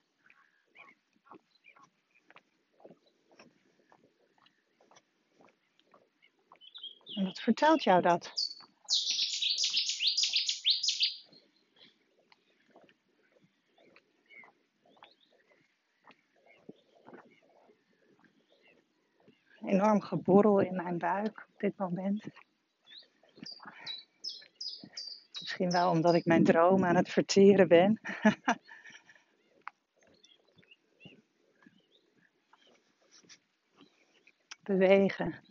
En 7.15 7.23
wat 7.23 7.39
vertelt 7.39 7.84
jou 7.84 8.01
dat? 8.01 8.55
Enorm 19.86 20.02
geborrel 20.02 20.60
in 20.60 20.76
mijn 20.76 20.98
buik 20.98 21.48
op 21.54 21.60
dit 21.60 21.78
moment. 21.78 22.24
Misschien 25.39 25.71
wel 25.71 25.89
omdat 25.89 26.13
ik 26.13 26.26
mijn 26.26 26.43
droom 26.43 26.86
aan 26.86 26.95
het 26.95 27.10
verteren 27.10 27.67
ben. 27.67 28.00
Bewegen. 34.63 35.43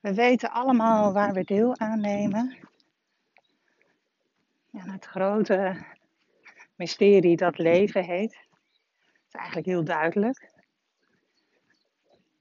We 0.00 0.14
weten 0.14 0.50
allemaal 0.50 1.12
waar 1.12 1.32
we 1.32 1.44
deel 1.44 1.78
aan 1.78 2.00
nemen. 2.00 2.56
En 4.72 4.90
het 4.90 5.04
grote 5.04 5.94
mysterie 6.76 7.36
dat 7.36 7.58
leven 7.58 8.04
heet. 8.04 8.34
Het 8.34 9.26
is 9.26 9.34
eigenlijk 9.34 9.66
heel 9.66 9.84
duidelijk. 9.84 10.54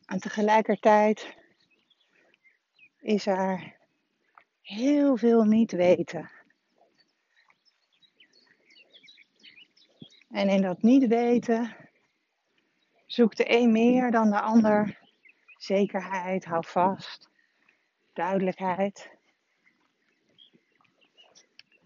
En 0.05 0.19
tegelijkertijd 0.19 1.37
is 2.99 3.25
er 3.25 3.75
heel 4.61 5.17
veel 5.17 5.43
niet 5.43 5.71
weten. 5.71 6.31
En 10.29 10.49
in 10.49 10.61
dat 10.61 10.81
niet 10.81 11.07
weten 11.07 11.75
zoekt 13.05 13.37
de 13.37 13.51
een 13.51 13.71
meer 13.71 14.11
dan 14.11 14.29
de 14.29 14.41
ander 14.41 14.99
zekerheid, 15.57 16.45
hou 16.45 16.63
vast, 16.67 17.29
duidelijkheid. 18.13 19.14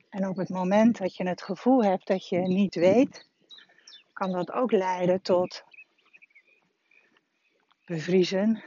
En 0.10 0.28
op 0.28 0.36
het 0.36 0.50
moment 0.50 0.98
dat 0.98 1.16
je 1.16 1.28
het 1.28 1.42
gevoel 1.42 1.84
hebt 1.84 2.08
dat 2.08 2.28
je 2.28 2.40
niet 2.40 2.76
weet, 2.76 3.28
kan 4.14 4.32
dat 4.32 4.52
ook 4.52 4.72
leiden 4.72 5.22
tot 5.22 5.64
bevriezen 7.86 8.64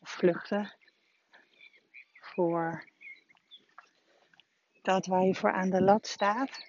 of 0.00 0.10
vluchten 0.10 0.74
voor 2.20 2.84
dat 4.82 5.06
waar 5.06 5.24
je 5.24 5.34
voor 5.34 5.52
aan 5.52 5.70
de 5.70 5.82
lat 5.82 6.06
staat. 6.06 6.66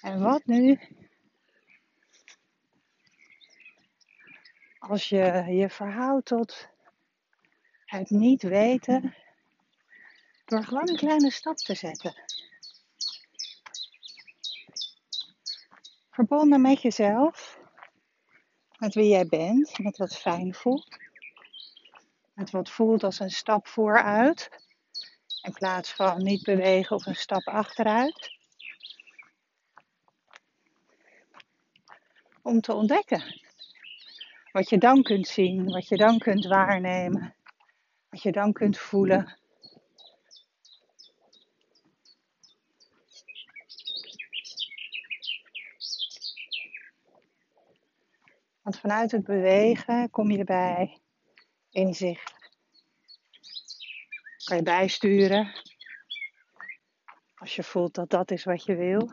En 0.00 0.20
wat 0.20 0.44
nu 0.44 0.80
als 4.88 5.08
je 5.08 5.44
je 5.48 5.70
verhoudt 5.70 6.26
tot 6.26 6.68
het 7.84 8.10
niet 8.10 8.42
weten, 8.42 9.14
door 10.44 10.64
gewoon 10.64 10.88
een 10.88 10.96
kleine 10.96 11.30
stap 11.30 11.56
te 11.56 11.74
zetten. 11.74 12.14
Verbonden 16.10 16.60
met 16.60 16.82
jezelf, 16.82 17.58
met 18.78 18.94
wie 18.94 19.08
jij 19.08 19.26
bent, 19.26 19.78
met 19.78 19.96
wat 19.96 20.16
fijn 20.16 20.54
voelt, 20.54 20.98
met 22.32 22.50
wat 22.50 22.70
voelt 22.70 23.04
als 23.04 23.20
een 23.20 23.30
stap 23.30 23.66
vooruit, 23.66 24.50
in 25.42 25.52
plaats 25.52 25.92
van 25.92 26.22
niet 26.22 26.42
bewegen 26.42 26.96
of 26.96 27.06
een 27.06 27.16
stap 27.16 27.46
achteruit. 27.46 28.32
Om 32.42 32.60
te 32.60 32.72
ontdekken 32.72 33.43
wat 34.54 34.68
je 34.68 34.78
dan 34.78 35.02
kunt 35.02 35.26
zien, 35.26 35.70
wat 35.70 35.88
je 35.88 35.96
dan 35.96 36.18
kunt 36.18 36.46
waarnemen, 36.46 37.36
wat 38.08 38.22
je 38.22 38.32
dan 38.32 38.52
kunt 38.52 38.78
voelen. 38.78 39.38
Want 48.62 48.78
vanuit 48.78 49.10
het 49.10 49.24
bewegen 49.24 50.10
kom 50.10 50.30
je 50.30 50.44
bij 50.44 51.00
inzicht. 51.70 52.34
Kan 54.44 54.56
je 54.56 54.62
bijsturen. 54.62 55.52
Als 57.34 57.56
je 57.56 57.62
voelt 57.62 57.94
dat 57.94 58.10
dat 58.10 58.30
is 58.30 58.44
wat 58.44 58.64
je 58.64 58.76
wil. 58.76 59.12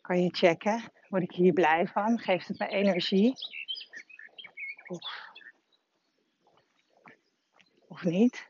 Kan 0.00 0.22
je 0.22 0.28
checken. 0.30 0.92
Word 1.08 1.22
ik 1.22 1.32
hier 1.32 1.52
blij 1.52 1.86
van? 1.86 2.18
Geeft 2.18 2.48
het 2.48 2.58
me 2.58 2.68
energie? 2.68 3.34
Of, 4.88 5.00
of 7.98 8.04
niet. 8.04 8.46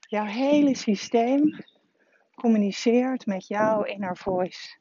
Jouw 0.00 0.24
hele 0.24 0.76
systeem 0.76 1.64
communiceert 2.34 3.26
met 3.26 3.46
jouw 3.46 3.82
inner 3.82 4.16
voice. 4.16 4.78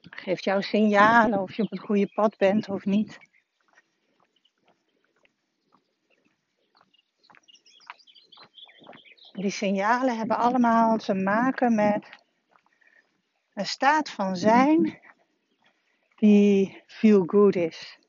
Geeft 0.00 0.44
jou 0.44 0.62
signalen 0.62 1.38
of 1.38 1.54
je 1.54 1.62
op 1.62 1.70
het 1.70 1.80
goede 1.80 2.12
pad 2.14 2.36
bent 2.36 2.68
of 2.68 2.84
niet. 2.84 3.18
Die 9.32 9.50
signalen 9.50 10.16
hebben 10.16 10.36
allemaal 10.36 10.98
te 10.98 11.14
maken 11.14 11.74
met 11.74 12.08
een 13.54 13.66
staat 13.66 14.10
van 14.10 14.36
zijn 14.36 15.00
die 16.16 16.82
feel 16.86 17.22
good 17.26 17.56
is. 17.56 18.00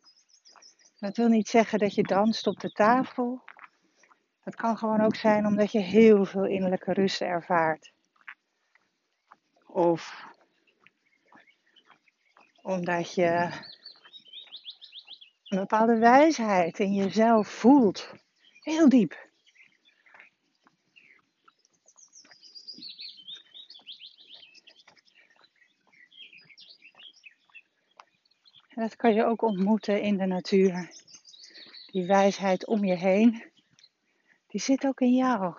Dat 1.04 1.18
wil 1.18 1.28
niet 1.28 1.47
zeggen 1.47 1.80
dat 1.80 1.95
je 1.95 2.04
danst 2.04 2.47
op 2.47 2.60
de 2.60 2.72
tafel. 2.72 3.43
Het 4.39 4.56
kan 4.56 4.78
gewoon 4.78 5.01
ook 5.01 5.16
zijn 5.16 5.45
omdat 5.45 5.72
je 5.72 5.80
heel 5.80 6.26
veel 6.26 6.45
innerlijke 6.45 6.93
rust 6.93 7.22
ervaart. 7.22 7.93
Of 9.68 10.26
omdat 12.62 13.14
je 13.14 13.49
een 15.47 15.58
bepaalde 15.58 15.97
wijsheid 15.97 16.80
in 16.80 16.93
jezelf 16.93 17.47
voelt. 17.47 18.14
Heel 18.62 18.89
diep. 18.89 19.23
En 28.76 28.82
dat 28.82 28.96
kan 28.96 29.14
je 29.14 29.26
ook 29.26 29.42
ontmoeten 29.42 30.02
in 30.02 30.18
de 30.18 30.26
natuur. 30.26 30.92
Die 31.92 32.06
wijsheid 32.06 32.66
om 32.68 32.84
je 32.84 32.96
heen, 32.96 33.44
die 34.48 34.62
zit 34.62 34.86
ook 34.86 35.00
in 35.00 35.16
jou. 35.16 35.56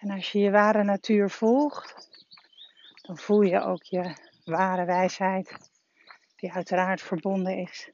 En 0.00 0.10
als 0.10 0.32
je 0.32 0.38
je 0.38 0.50
ware 0.50 0.82
natuur 0.84 1.30
volgt, 1.30 2.08
dan 3.02 3.18
voel 3.18 3.42
je 3.42 3.60
ook 3.60 3.82
je 3.82 4.14
ware 4.44 4.84
wijsheid, 4.84 5.56
die 6.36 6.52
uiteraard 6.52 7.02
verbonden 7.02 7.56
is 7.56 7.90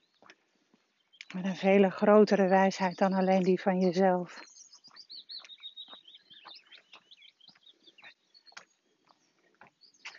met 1.34 1.44
een 1.44 1.56
vele 1.56 1.90
grotere 1.90 2.48
wijsheid 2.48 2.98
dan 2.98 3.12
alleen 3.12 3.42
die 3.42 3.60
van 3.60 3.80
jezelf. 3.80 4.40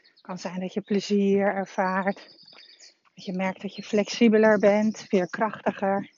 Het 0.06 0.22
kan 0.22 0.38
zijn 0.38 0.60
dat 0.60 0.74
je 0.74 0.82
plezier 0.82 1.54
ervaart, 1.56 2.39
je 3.26 3.34
merkt 3.34 3.62
dat 3.62 3.76
je 3.76 3.84
flexibeler 3.84 4.60
bent, 4.60 5.06
veerkrachtiger. 5.08 6.10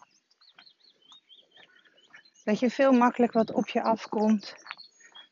Dat 2.43 2.59
je 2.59 2.69
veel 2.69 2.91
makkelijk 2.91 3.31
wat 3.31 3.53
op 3.53 3.67
je 3.67 3.81
afkomt 3.83 4.55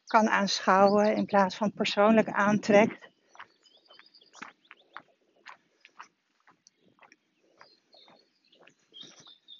kan 0.05 0.29
aanschouwen 0.29 1.15
in 1.15 1.25
plaats 1.25 1.55
van 1.55 1.71
persoonlijk 1.71 2.29
aantrekt. 2.29 3.09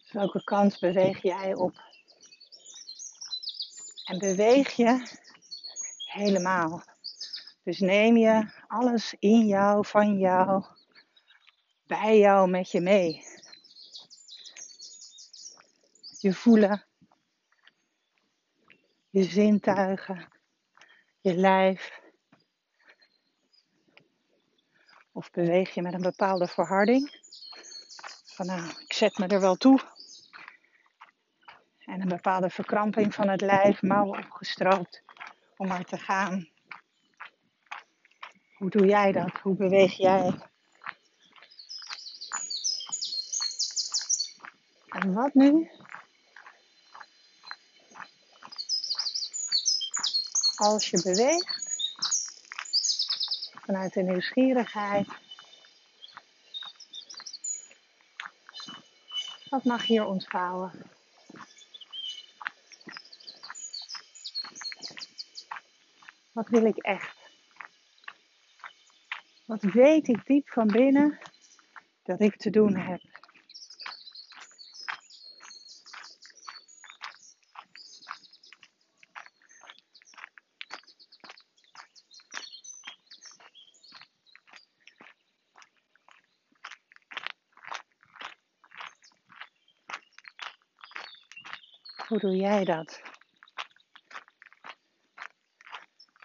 Dus 0.01 0.12
welke 0.12 0.43
kant 0.43 0.80
beweeg 0.80 1.22
jij 1.22 1.53
op? 1.53 1.82
En 4.05 4.20
beweeg 4.20 4.72
je 4.72 5.18
helemaal. 6.05 6.84
Dus 7.64 7.80
neem 7.80 8.18
je 8.18 8.49
alles 8.68 9.16
in 9.20 9.45
jou, 9.45 9.86
van 9.86 10.18
jou, 10.18 10.64
bij 11.90 12.18
jou 12.18 12.50
met 12.50 12.72
je 12.72 12.82
mee. 12.82 13.24
Je 16.20 16.34
voelen, 16.34 16.86
je 19.10 19.24
zintuigen, 19.24 20.28
je 21.22 21.36
lijf. 21.36 22.02
Of 25.12 25.32
beweeg 25.32 25.74
je 25.74 25.82
met 25.82 25.94
een 25.94 26.02
bepaalde 26.02 26.48
verharding. 26.48 27.22
Van 28.26 28.46
nou, 28.46 28.70
ik 28.70 28.94
zet 28.94 29.18
me 29.18 29.28
er 29.28 29.40
wel 29.40 29.56
toe. 29.56 29.80
En 31.80 32.02
een 32.02 32.08
bepaalde 32.08 32.50
verkramping 32.50 33.14
van 33.14 33.30
het 33.30 33.42
lijf, 33.42 33.82
mouwen 33.82 34.20
opgestroopt 34.20 35.04
om 35.58 35.68
maar 35.68 35.86
te 35.86 35.98
gaan. 35.98 36.50
Hoe 38.54 38.70
doe 38.70 38.86
jij 38.86 39.12
dat? 39.12 39.38
Hoe 39.42 39.56
beweeg 39.56 39.98
jij? 39.98 40.49
En 44.90 45.14
wat 45.14 45.34
nu? 45.34 45.70
Als 50.56 50.90
je 50.90 51.02
beweegt 51.02 51.62
vanuit 53.66 53.94
de 53.94 54.02
nieuwsgierigheid, 54.02 55.08
wat 59.50 59.64
mag 59.64 59.86
hier 59.86 60.06
ontvouwen? 60.06 60.72
Wat 66.32 66.50
wil 66.50 66.66
ik 66.66 66.78
echt? 66.78 67.18
Wat 69.46 69.64
weet 69.64 70.08
ik 70.08 70.26
diep 70.26 70.50
van 70.50 70.68
binnen 70.68 71.20
dat 72.04 72.20
ik 72.20 72.38
te 72.38 72.50
doen 72.50 72.76
heb? 72.76 73.18
Hoe 92.20 92.30
doe 92.30 92.39
jij 92.39 92.63
dat? 92.63 93.01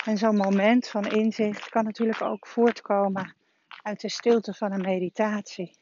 En 0.04 0.18
zo'n 0.18 0.36
moment 0.36 0.88
van 0.88 1.06
inzicht 1.06 1.68
kan 1.68 1.84
natuurlijk 1.84 2.22
ook 2.22 2.46
voortkomen 2.46 3.34
uit 3.82 4.00
de 4.00 4.08
stilte 4.08 4.54
van 4.54 4.72
een 4.72 4.80
meditatie. 4.80 5.78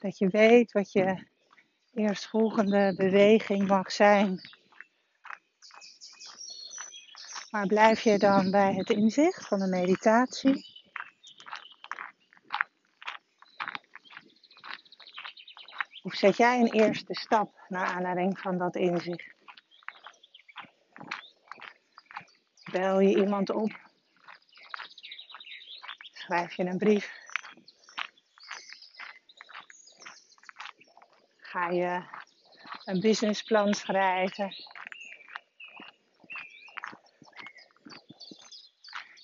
Dat 0.00 0.18
je 0.18 0.28
weet 0.28 0.72
wat 0.72 0.92
je 0.92 1.26
eerstvolgende 1.94 2.94
beweging 2.96 3.66
mag 3.68 3.92
zijn. 3.92 4.40
Maar 7.50 7.66
blijf 7.66 8.00
je 8.00 8.18
dan 8.18 8.50
bij 8.50 8.74
het 8.74 8.90
inzicht 8.90 9.46
van 9.46 9.58
de 9.58 9.68
meditatie? 9.68 10.76
Of 16.02 16.14
zet 16.14 16.36
jij 16.36 16.60
een 16.60 16.72
eerste 16.72 17.14
stap 17.14 17.64
naar 17.68 17.86
aanleiding 17.86 18.38
van 18.38 18.58
dat 18.58 18.76
inzicht? 18.76 19.37
Bel 22.70 23.00
je 23.00 23.16
iemand 23.16 23.50
op? 23.50 23.70
Schrijf 26.12 26.54
je 26.54 26.64
een 26.64 26.78
brief? 26.78 27.12
Ga 31.38 31.68
je 31.68 32.02
een 32.84 33.00
businessplan 33.00 33.74
schrijven? 33.74 34.54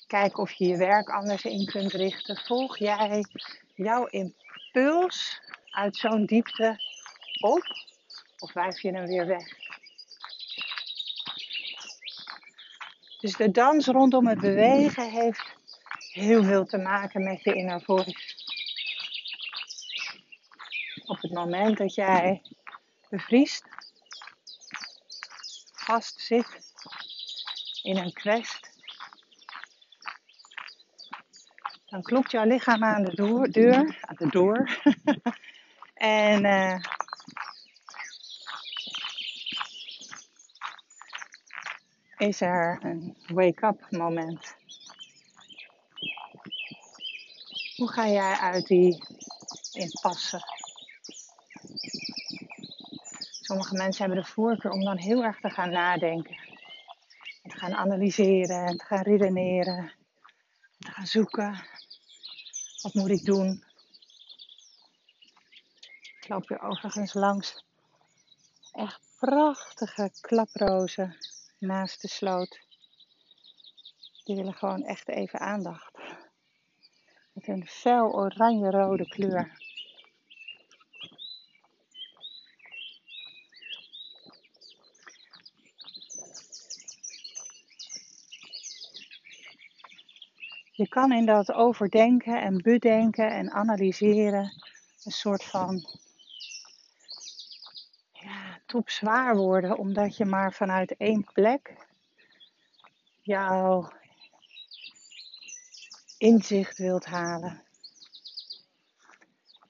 Kijk 0.07 0.39
of 0.39 0.53
je 0.53 0.67
je 0.67 0.77
werk 0.77 1.09
anders 1.09 1.45
in 1.45 1.65
kunt 1.65 1.93
richten. 1.93 2.37
Volg 2.37 2.79
jij 2.79 3.25
jouw 3.75 4.07
impuls 4.07 5.41
uit 5.71 5.97
zo'n 5.97 6.27
diepte 6.27 6.77
op 7.41 7.65
of 8.39 8.53
wijf 8.53 8.81
je 8.81 8.91
hem 8.91 9.07
weer 9.07 9.27
weg? 9.27 9.54
Dus 13.25 13.37
de 13.37 13.51
dans 13.51 13.87
rondom 13.87 14.27
het 14.27 14.41
bewegen 14.41 15.11
heeft 15.11 15.57
heel 16.12 16.45
veel 16.45 16.64
te 16.64 16.79
maken 16.79 17.22
met 17.22 17.43
je 17.43 17.55
inner 17.55 17.83
voice. 17.83 18.16
Op 21.07 21.20
het 21.20 21.33
moment 21.33 21.79
dat 21.79 21.95
jij 21.95 22.43
bevriest, 23.09 23.64
vast 25.72 26.20
zit 26.20 26.72
in 27.83 27.97
een 27.97 28.12
quest, 28.12 28.70
dan 31.87 32.03
klopt 32.03 32.31
jouw 32.31 32.45
lichaam 32.45 32.85
aan 32.85 33.05
de 33.05 33.14
deur, 33.51 33.99
aan 34.01 34.16
de 34.16 34.29
deur. 34.29 34.83
en 35.95 36.45
uh, 36.45 36.81
is 42.29 42.41
er 42.41 42.79
een 42.83 43.16
wake-up 43.27 43.87
moment. 43.91 44.57
Hoe 47.77 47.93
ga 47.93 48.09
jij 48.09 48.35
uit 48.35 48.66
die 48.66 49.03
impasse? 49.72 50.53
sommige 53.41 53.75
mensen 53.75 54.05
hebben 54.05 54.22
de 54.22 54.31
voorkeur 54.31 54.70
om 54.70 54.85
dan 54.85 54.97
heel 54.97 55.25
erg 55.25 55.41
te 55.41 55.51
gaan 55.51 55.70
nadenken. 55.70 56.37
En 57.43 57.51
te 57.51 57.59
gaan 57.59 57.75
analyseren 57.75 58.66
en 58.66 58.77
te 58.77 58.85
gaan 58.85 59.03
redeneren. 59.03 59.79
En 59.79 59.93
te 60.79 60.91
gaan 60.91 61.07
zoeken. 61.07 61.64
Wat 62.83 62.95
moet 62.95 63.11
ik 63.11 63.25
doen? 63.25 63.64
Ik 66.20 66.29
loop 66.29 66.49
hier 66.49 66.62
overigens 66.62 67.14
langs 67.14 67.64
echt 68.72 69.01
prachtige 69.18 70.11
klaprozen 70.20 71.16
naast 71.67 72.03
de 72.03 72.09
sloot. 72.09 72.61
Die 74.25 74.37
willen 74.37 74.55
gewoon 74.55 74.83
echt 74.83 75.09
even 75.09 75.41
aandacht. 75.41 75.99
Met 77.33 77.49
een 77.49 77.67
fel 77.67 78.12
oranje-rode 78.12 79.09
kleur. 79.09 79.62
Je 90.73 90.89
kan 90.89 91.12
in 91.12 91.27
dat 91.27 91.53
overdenken 91.53 92.41
en 92.41 92.62
bedenken 92.62 93.31
en 93.31 93.51
analyseren 93.51 94.53
een 95.05 95.12
soort 95.12 95.45
van 95.45 95.87
ja, 98.75 98.91
zwaar 98.91 99.37
worden, 99.37 99.79
omdat 99.79 100.16
je 100.16 100.25
maar 100.25 100.53
vanuit 100.53 100.97
één 100.97 101.25
plek 101.33 101.77
jouw 103.22 103.93
inzicht 106.18 106.79
wilt 106.79 107.05
halen. 107.05 107.62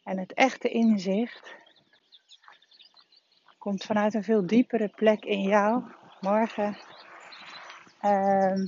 En 0.02 0.18
het 0.18 0.32
echte 0.32 0.68
inzicht 0.68 1.55
komt 3.59 3.84
vanuit 3.84 4.14
een 4.14 4.24
veel 4.24 4.46
diepere 4.46 4.88
plek 4.88 5.24
in 5.24 5.42
jou. 5.42 5.82
Morgen. 6.20 6.76
Ehm, 8.00 8.66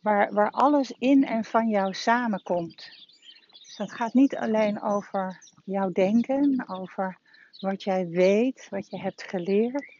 waar, 0.00 0.32
waar 0.32 0.50
alles 0.50 0.90
in 0.90 1.26
en 1.26 1.44
van 1.44 1.68
jou 1.68 1.94
samenkomt. 1.94 3.01
Dus 3.72 3.86
dat 3.86 3.96
gaat 3.96 4.14
niet 4.14 4.36
alleen 4.36 4.82
over 4.82 5.40
jouw 5.64 5.90
denken, 5.90 6.64
over 6.68 7.18
wat 7.60 7.82
jij 7.82 8.08
weet, 8.08 8.66
wat 8.70 8.90
je 8.90 8.98
hebt 8.98 9.22
geleerd. 9.22 9.92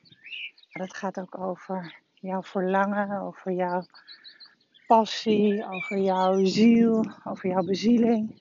Maar 0.73 0.87
dat 0.87 0.97
gaat 0.97 1.19
ook 1.19 1.39
over 1.39 1.99
jouw 2.15 2.43
verlangen, 2.43 3.21
over 3.21 3.53
jouw 3.53 3.87
passie, 4.87 5.67
over 5.67 5.99
jouw 5.99 6.45
ziel, 6.45 7.05
over 7.25 7.49
jouw 7.49 7.63
bezieling, 7.63 8.41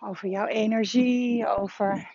over 0.00 0.28
jouw 0.28 0.46
energie, 0.46 1.46
over. 1.46 2.10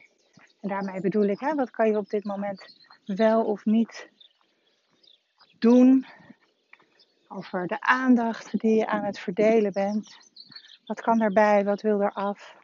En 0.62 0.70
daarmee 0.70 1.02
bedoel 1.02 1.26
ik, 1.26 1.40
hè, 1.40 1.56
wat 1.56 1.72
kan 1.72 1.88
je 1.88 1.98
op 1.98 2.10
dit 2.10 2.24
moment 2.24 2.78
wel 3.06 3.46
of 3.46 3.66
niet 3.66 4.10
doen? 5.60 6.06
Over 7.28 7.68
de 7.68 7.82
aandacht 7.82 8.60
die 8.60 8.76
je 8.76 8.88
aan 8.88 9.04
het 9.04 9.20
verdelen 9.20 9.74
bent. 9.74 10.34
Wat 10.86 11.02
kan 11.02 11.22
erbij, 11.22 11.64
wat 11.64 11.82
wil 11.82 12.02
er 12.02 12.12
af? 12.12 12.56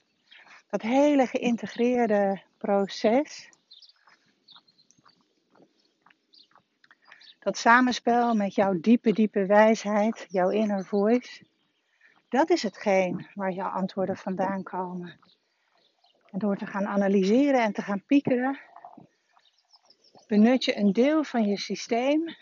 Dat 0.70 0.82
hele 0.82 1.28
geïntegreerde 1.28 2.42
proces 2.58 3.50
Dat 7.42 7.58
samenspel 7.58 8.34
met 8.34 8.56
jouw 8.56 8.80
diepe, 8.80 9.12
diepe 9.14 9.46
wijsheid, 9.46 10.26
jouw 10.30 10.50
inner 10.50 10.86
voice, 10.86 11.46
dat 12.30 12.50
is 12.50 12.64
hetgeen 12.64 13.28
waar 13.34 13.52
jouw 13.52 13.70
antwoorden 13.70 14.18
vandaan 14.18 14.64
komen. 14.64 15.20
En 16.32 16.40
door 16.40 16.58
te 16.58 16.66
gaan 16.66 16.88
analyseren 16.88 17.64
en 17.64 17.74
te 17.74 17.82
gaan 17.82 18.04
piekeren, 18.06 18.60
benut 20.28 20.64
je 20.64 20.78
een 20.78 20.94
deel 20.94 21.24
van 21.24 21.46
je 21.46 21.58
systeem, 21.58 22.36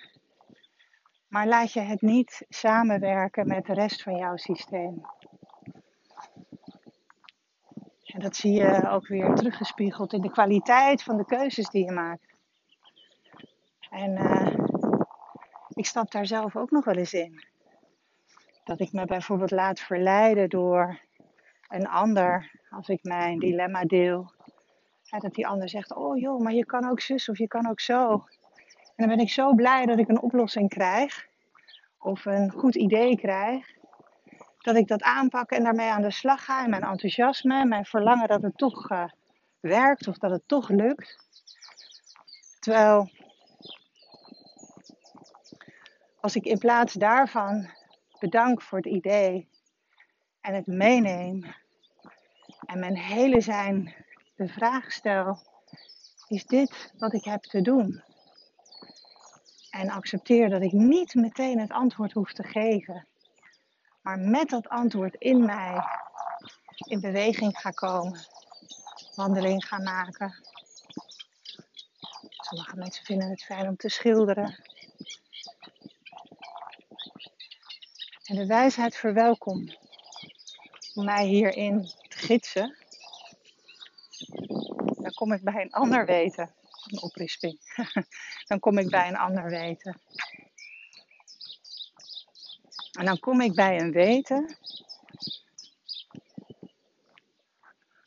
maar 1.28 1.48
laat 1.48 1.74
je 1.74 1.82
het 1.82 2.02
niet 2.02 2.46
samenwerken 2.50 3.48
met 3.48 3.66
de 3.66 3.74
rest 3.74 4.04
van 4.04 4.16
jouw 4.16 4.38
systeem. 4.38 5.06
En 8.20 8.26
dat 8.26 8.36
zie 8.36 8.53
je 8.53 8.89
ook 8.89 9.07
weer 9.07 9.36
teruggespiegeld 9.36 10.13
in 10.13 10.22
de 10.22 10.32
kwaliteit 10.32 11.03
van 11.03 11.17
de 11.17 11.26
keuzes 11.26 11.70
die 11.70 11.86
je 11.86 11.91
maakt. 11.91 12.34
En 13.89 14.11
uh, 14.11 14.57
ik 15.70 15.86
stap 15.86 16.11
daar 16.11 16.26
zelf 16.26 16.55
ook 16.55 16.72
nog 16.72 16.86
wel 16.86 16.95
eens 16.95 17.13
in. 17.13 17.43
Dat 18.63 18.80
ik 18.80 18.91
me 18.91 19.05
bijvoorbeeld 19.05 19.51
laat 19.51 19.80
verleiden 19.80 20.49
door 20.49 20.99
een 21.67 21.88
ander 21.88 22.51
als 22.70 22.88
ik 22.88 23.03
mijn 23.03 23.39
dilemma 23.39 23.84
deel. 23.84 24.34
dat 25.20 25.34
die 25.34 25.47
ander 25.47 25.70
zegt, 25.70 25.95
oh 25.95 26.17
joh, 26.17 26.39
maar 26.39 26.53
je 26.53 26.65
kan 26.65 26.89
ook 26.89 26.99
zus 26.99 27.30
of 27.30 27.38
je 27.38 27.47
kan 27.47 27.70
ook 27.70 27.80
zo. 27.80 28.11
En 28.95 28.95
dan 28.95 29.07
ben 29.07 29.20
ik 29.20 29.30
zo 29.30 29.53
blij 29.53 29.86
dat 29.86 29.99
ik 29.99 30.07
een 30.07 30.22
oplossing 30.22 30.70
krijg. 30.70 31.28
Of 31.99 32.26
een 32.26 32.51
goed 32.51 32.76
idee 32.76 33.17
krijg. 33.17 33.79
Dat 34.70 34.78
ik 34.78 34.88
dat 34.88 35.03
aanpak 35.03 35.51
en 35.51 35.63
daarmee 35.63 35.89
aan 35.89 36.01
de 36.01 36.11
slag 36.11 36.45
ga. 36.45 36.63
En 36.63 36.70
mijn 36.70 36.84
enthousiasme, 36.84 37.65
mijn 37.65 37.86
verlangen 37.86 38.28
dat 38.28 38.41
het 38.41 38.57
toch 38.57 38.91
uh, 38.91 39.03
werkt 39.59 40.07
of 40.07 40.17
dat 40.17 40.32
het 40.32 40.41
toch 40.45 40.70
lukt. 40.70 41.20
Terwijl 42.59 43.09
als 46.20 46.36
ik 46.36 46.45
in 46.45 46.57
plaats 46.57 46.93
daarvan 46.93 47.70
bedank 48.20 48.61
voor 48.61 48.78
het 48.78 48.88
idee 48.88 49.47
en 50.41 50.53
het 50.53 50.67
meeneem 50.67 51.55
en 52.65 52.80
mijn 52.80 52.97
hele 52.97 53.41
zijn 53.41 53.95
de 54.36 54.47
vraag 54.47 54.91
stel: 54.91 55.39
is 56.28 56.45
dit 56.45 56.93
wat 56.97 57.13
ik 57.13 57.24
heb 57.24 57.41
te 57.41 57.61
doen? 57.61 58.03
En 59.70 59.89
accepteer 59.89 60.49
dat 60.49 60.61
ik 60.61 60.72
niet 60.72 61.15
meteen 61.15 61.59
het 61.59 61.72
antwoord 61.72 62.13
hoef 62.13 62.34
te 62.34 62.43
geven, 62.43 63.07
maar 64.10 64.20
met 64.20 64.49
dat 64.49 64.70
antwoord 64.70 65.16
in 65.16 65.45
mij 65.45 65.84
in 66.78 66.99
beweging 66.99 67.57
ga 67.57 67.70
komen, 67.70 68.28
wandeling 69.16 69.66
ga 69.66 69.80
maken. 69.80 70.36
Sommige 72.30 72.76
mensen 72.76 73.05
vinden 73.05 73.30
het 73.30 73.43
fijn 73.43 73.68
om 73.68 73.76
te 73.76 73.89
schilderen. 73.89 74.64
En 78.24 78.36
de 78.36 78.45
wijsheid 78.45 78.95
verwelkom 78.95 79.74
om 80.93 81.05
mij 81.05 81.26
hierin 81.26 81.91
te 82.07 82.18
gidsen. 82.18 82.78
Dan 85.01 85.14
kom 85.14 85.34
ik 85.34 85.43
bij 85.43 85.62
een 85.62 85.72
ander 85.72 86.05
weten. 86.05 86.53
Een 86.88 87.01
oprisping. 87.01 87.60
Dan 88.47 88.60
kom 88.60 88.78
ik 88.78 88.89
bij 88.89 89.07
een 89.07 89.18
ander 89.18 89.49
weten. 89.49 90.01
En 93.00 93.06
dan 93.06 93.20
kom 93.20 93.41
ik 93.41 93.54
bij 93.54 93.80
een 93.80 93.91
weten 93.91 94.56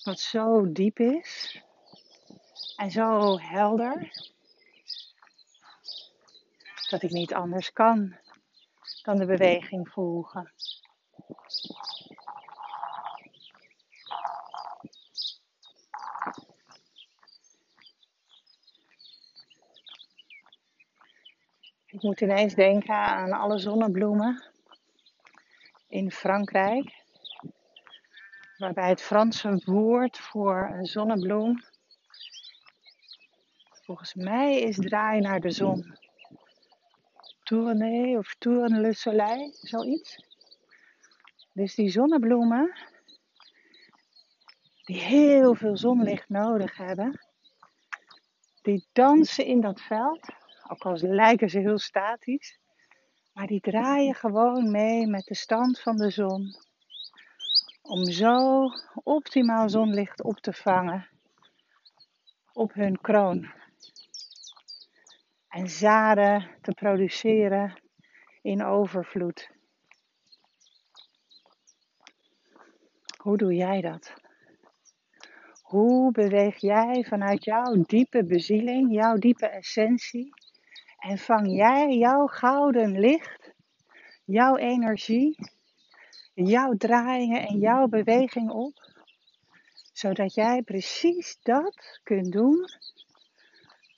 wat 0.04 0.20
zo 0.20 0.72
diep 0.72 0.98
is 0.98 1.62
en 2.76 2.90
zo 2.90 3.38
helder 3.38 4.10
dat 6.90 7.02
ik 7.02 7.10
niet 7.10 7.34
anders 7.34 7.72
kan 7.72 8.16
dan 9.02 9.16
de 9.16 9.26
beweging 9.26 9.88
volgen. 9.88 10.52
Ik 21.86 22.02
moet 22.02 22.20
ineens 22.20 22.54
denken 22.54 22.94
aan 22.94 23.32
alle 23.32 23.58
zonnebloemen 23.58 24.51
in 25.92 26.10
Frankrijk. 26.10 27.04
Waarbij 28.58 28.88
het 28.88 29.02
Franse 29.02 29.62
woord 29.64 30.18
voor 30.18 30.70
een 30.72 30.86
zonnebloem 30.86 31.62
volgens 33.82 34.14
mij 34.14 34.60
is 34.60 34.76
draai 34.76 35.20
naar 35.20 35.40
de 35.40 35.50
zon 35.50 35.98
tourner 37.42 38.18
of 38.18 38.34
tourne 38.38 38.80
le 38.80 38.92
soleil, 38.92 39.52
zoiets. 39.52 40.16
Dus 41.52 41.74
die 41.74 41.88
zonnebloemen, 41.88 42.78
die 44.84 45.00
heel 45.00 45.54
veel 45.54 45.76
zonlicht 45.76 46.28
nodig 46.28 46.76
hebben, 46.76 47.20
die 48.62 48.86
dansen 48.92 49.44
in 49.44 49.60
dat 49.60 49.80
veld, 49.80 50.28
ook 50.68 50.82
al 50.82 50.96
lijken 50.96 51.50
ze 51.50 51.58
heel 51.58 51.78
statisch, 51.78 52.58
maar 53.32 53.46
die 53.46 53.60
draaien 53.60 54.14
gewoon 54.14 54.70
mee 54.70 55.06
met 55.06 55.24
de 55.24 55.34
stand 55.34 55.80
van 55.80 55.96
de 55.96 56.10
zon. 56.10 56.56
Om 57.82 58.10
zo 58.10 58.68
optimaal 59.02 59.68
zonlicht 59.68 60.22
op 60.22 60.38
te 60.38 60.52
vangen 60.52 61.08
op 62.52 62.72
hun 62.72 63.00
kroon 63.00 63.50
en 65.48 65.68
zaden 65.68 66.50
te 66.60 66.72
produceren 66.72 67.80
in 68.42 68.64
overvloed. 68.64 69.50
Hoe 73.16 73.36
doe 73.36 73.54
jij 73.54 73.80
dat? 73.80 74.14
Hoe 75.62 76.12
beweeg 76.12 76.56
jij 76.56 77.04
vanuit 77.04 77.44
jouw 77.44 77.82
diepe 77.86 78.24
bezieling, 78.24 78.92
jouw 78.92 79.16
diepe 79.16 79.46
essentie? 79.46 80.34
En 81.02 81.18
vang 81.18 81.56
jij 81.56 81.96
jouw 81.96 82.26
gouden 82.26 83.00
licht, 83.00 83.52
jouw 84.24 84.56
energie, 84.56 85.36
jouw 86.34 86.76
draaiingen 86.76 87.46
en 87.46 87.58
jouw 87.58 87.86
beweging 87.86 88.50
op? 88.50 88.90
Zodat 89.92 90.34
jij 90.34 90.62
precies 90.62 91.38
dat 91.42 92.00
kunt 92.02 92.32
doen 92.32 92.68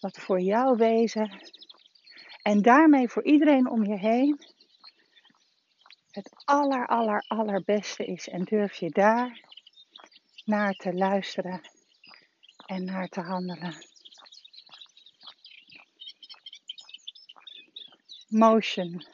wat 0.01 0.19
voor 0.19 0.41
jouw 0.41 0.77
wezen 0.77 1.31
en 2.43 2.63
daarmee 2.63 3.09
voor 3.09 3.25
iedereen 3.25 3.71
om 3.71 3.85
je 3.85 3.99
heen 3.99 4.39
het 6.11 6.31
aller, 6.45 6.87
aller, 6.87 7.25
allerbeste 7.29 8.05
is. 8.05 8.29
En 8.29 8.45
durf 8.45 8.75
je 8.75 8.91
daar 8.91 9.41
naar 10.45 10.73
te 10.73 10.95
luisteren 10.95 11.61
en 12.67 12.85
naar 12.85 13.09
te 13.09 13.21
handelen. 13.21 13.94
Motion. 18.35 19.05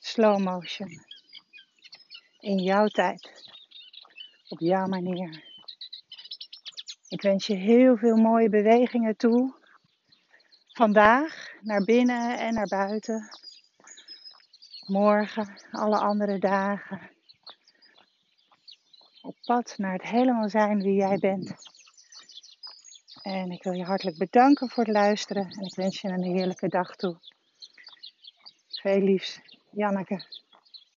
Slow 0.00 0.38
motion. 0.38 0.88
In 2.40 2.58
jouw 2.58 2.86
tijd. 2.86 3.30
Op 4.48 4.58
jouw 4.58 4.86
manier. 4.86 5.44
Ik 7.08 7.22
wens 7.22 7.46
je 7.46 7.54
heel 7.54 7.96
veel 7.96 8.16
mooie 8.16 8.48
bewegingen 8.48 9.16
toe. 9.16 9.54
Vandaag 10.72 11.52
naar 11.60 11.84
binnen 11.84 12.38
en 12.38 12.54
naar 12.54 12.68
buiten. 12.68 13.28
Morgen, 14.86 15.58
alle 15.70 15.98
andere 15.98 16.38
dagen. 16.38 17.10
Op 19.22 19.36
pad 19.44 19.74
naar 19.78 19.92
het 19.92 20.02
helemaal 20.02 20.48
zijn 20.48 20.82
wie 20.82 20.94
jij 20.94 21.18
bent. 21.18 21.54
En 23.22 23.50
ik 23.50 23.62
wil 23.62 23.72
je 23.72 23.84
hartelijk 23.84 24.18
bedanken 24.18 24.68
voor 24.68 24.84
het 24.84 24.92
luisteren. 24.92 25.50
En 25.50 25.64
ik 25.64 25.74
wens 25.74 26.00
je 26.00 26.08
een 26.08 26.22
heerlijke 26.22 26.68
dag 26.68 26.96
toe. 26.96 27.16
Veel 28.84 29.00
liefs, 29.02 29.40
Janneke. 29.70 30.43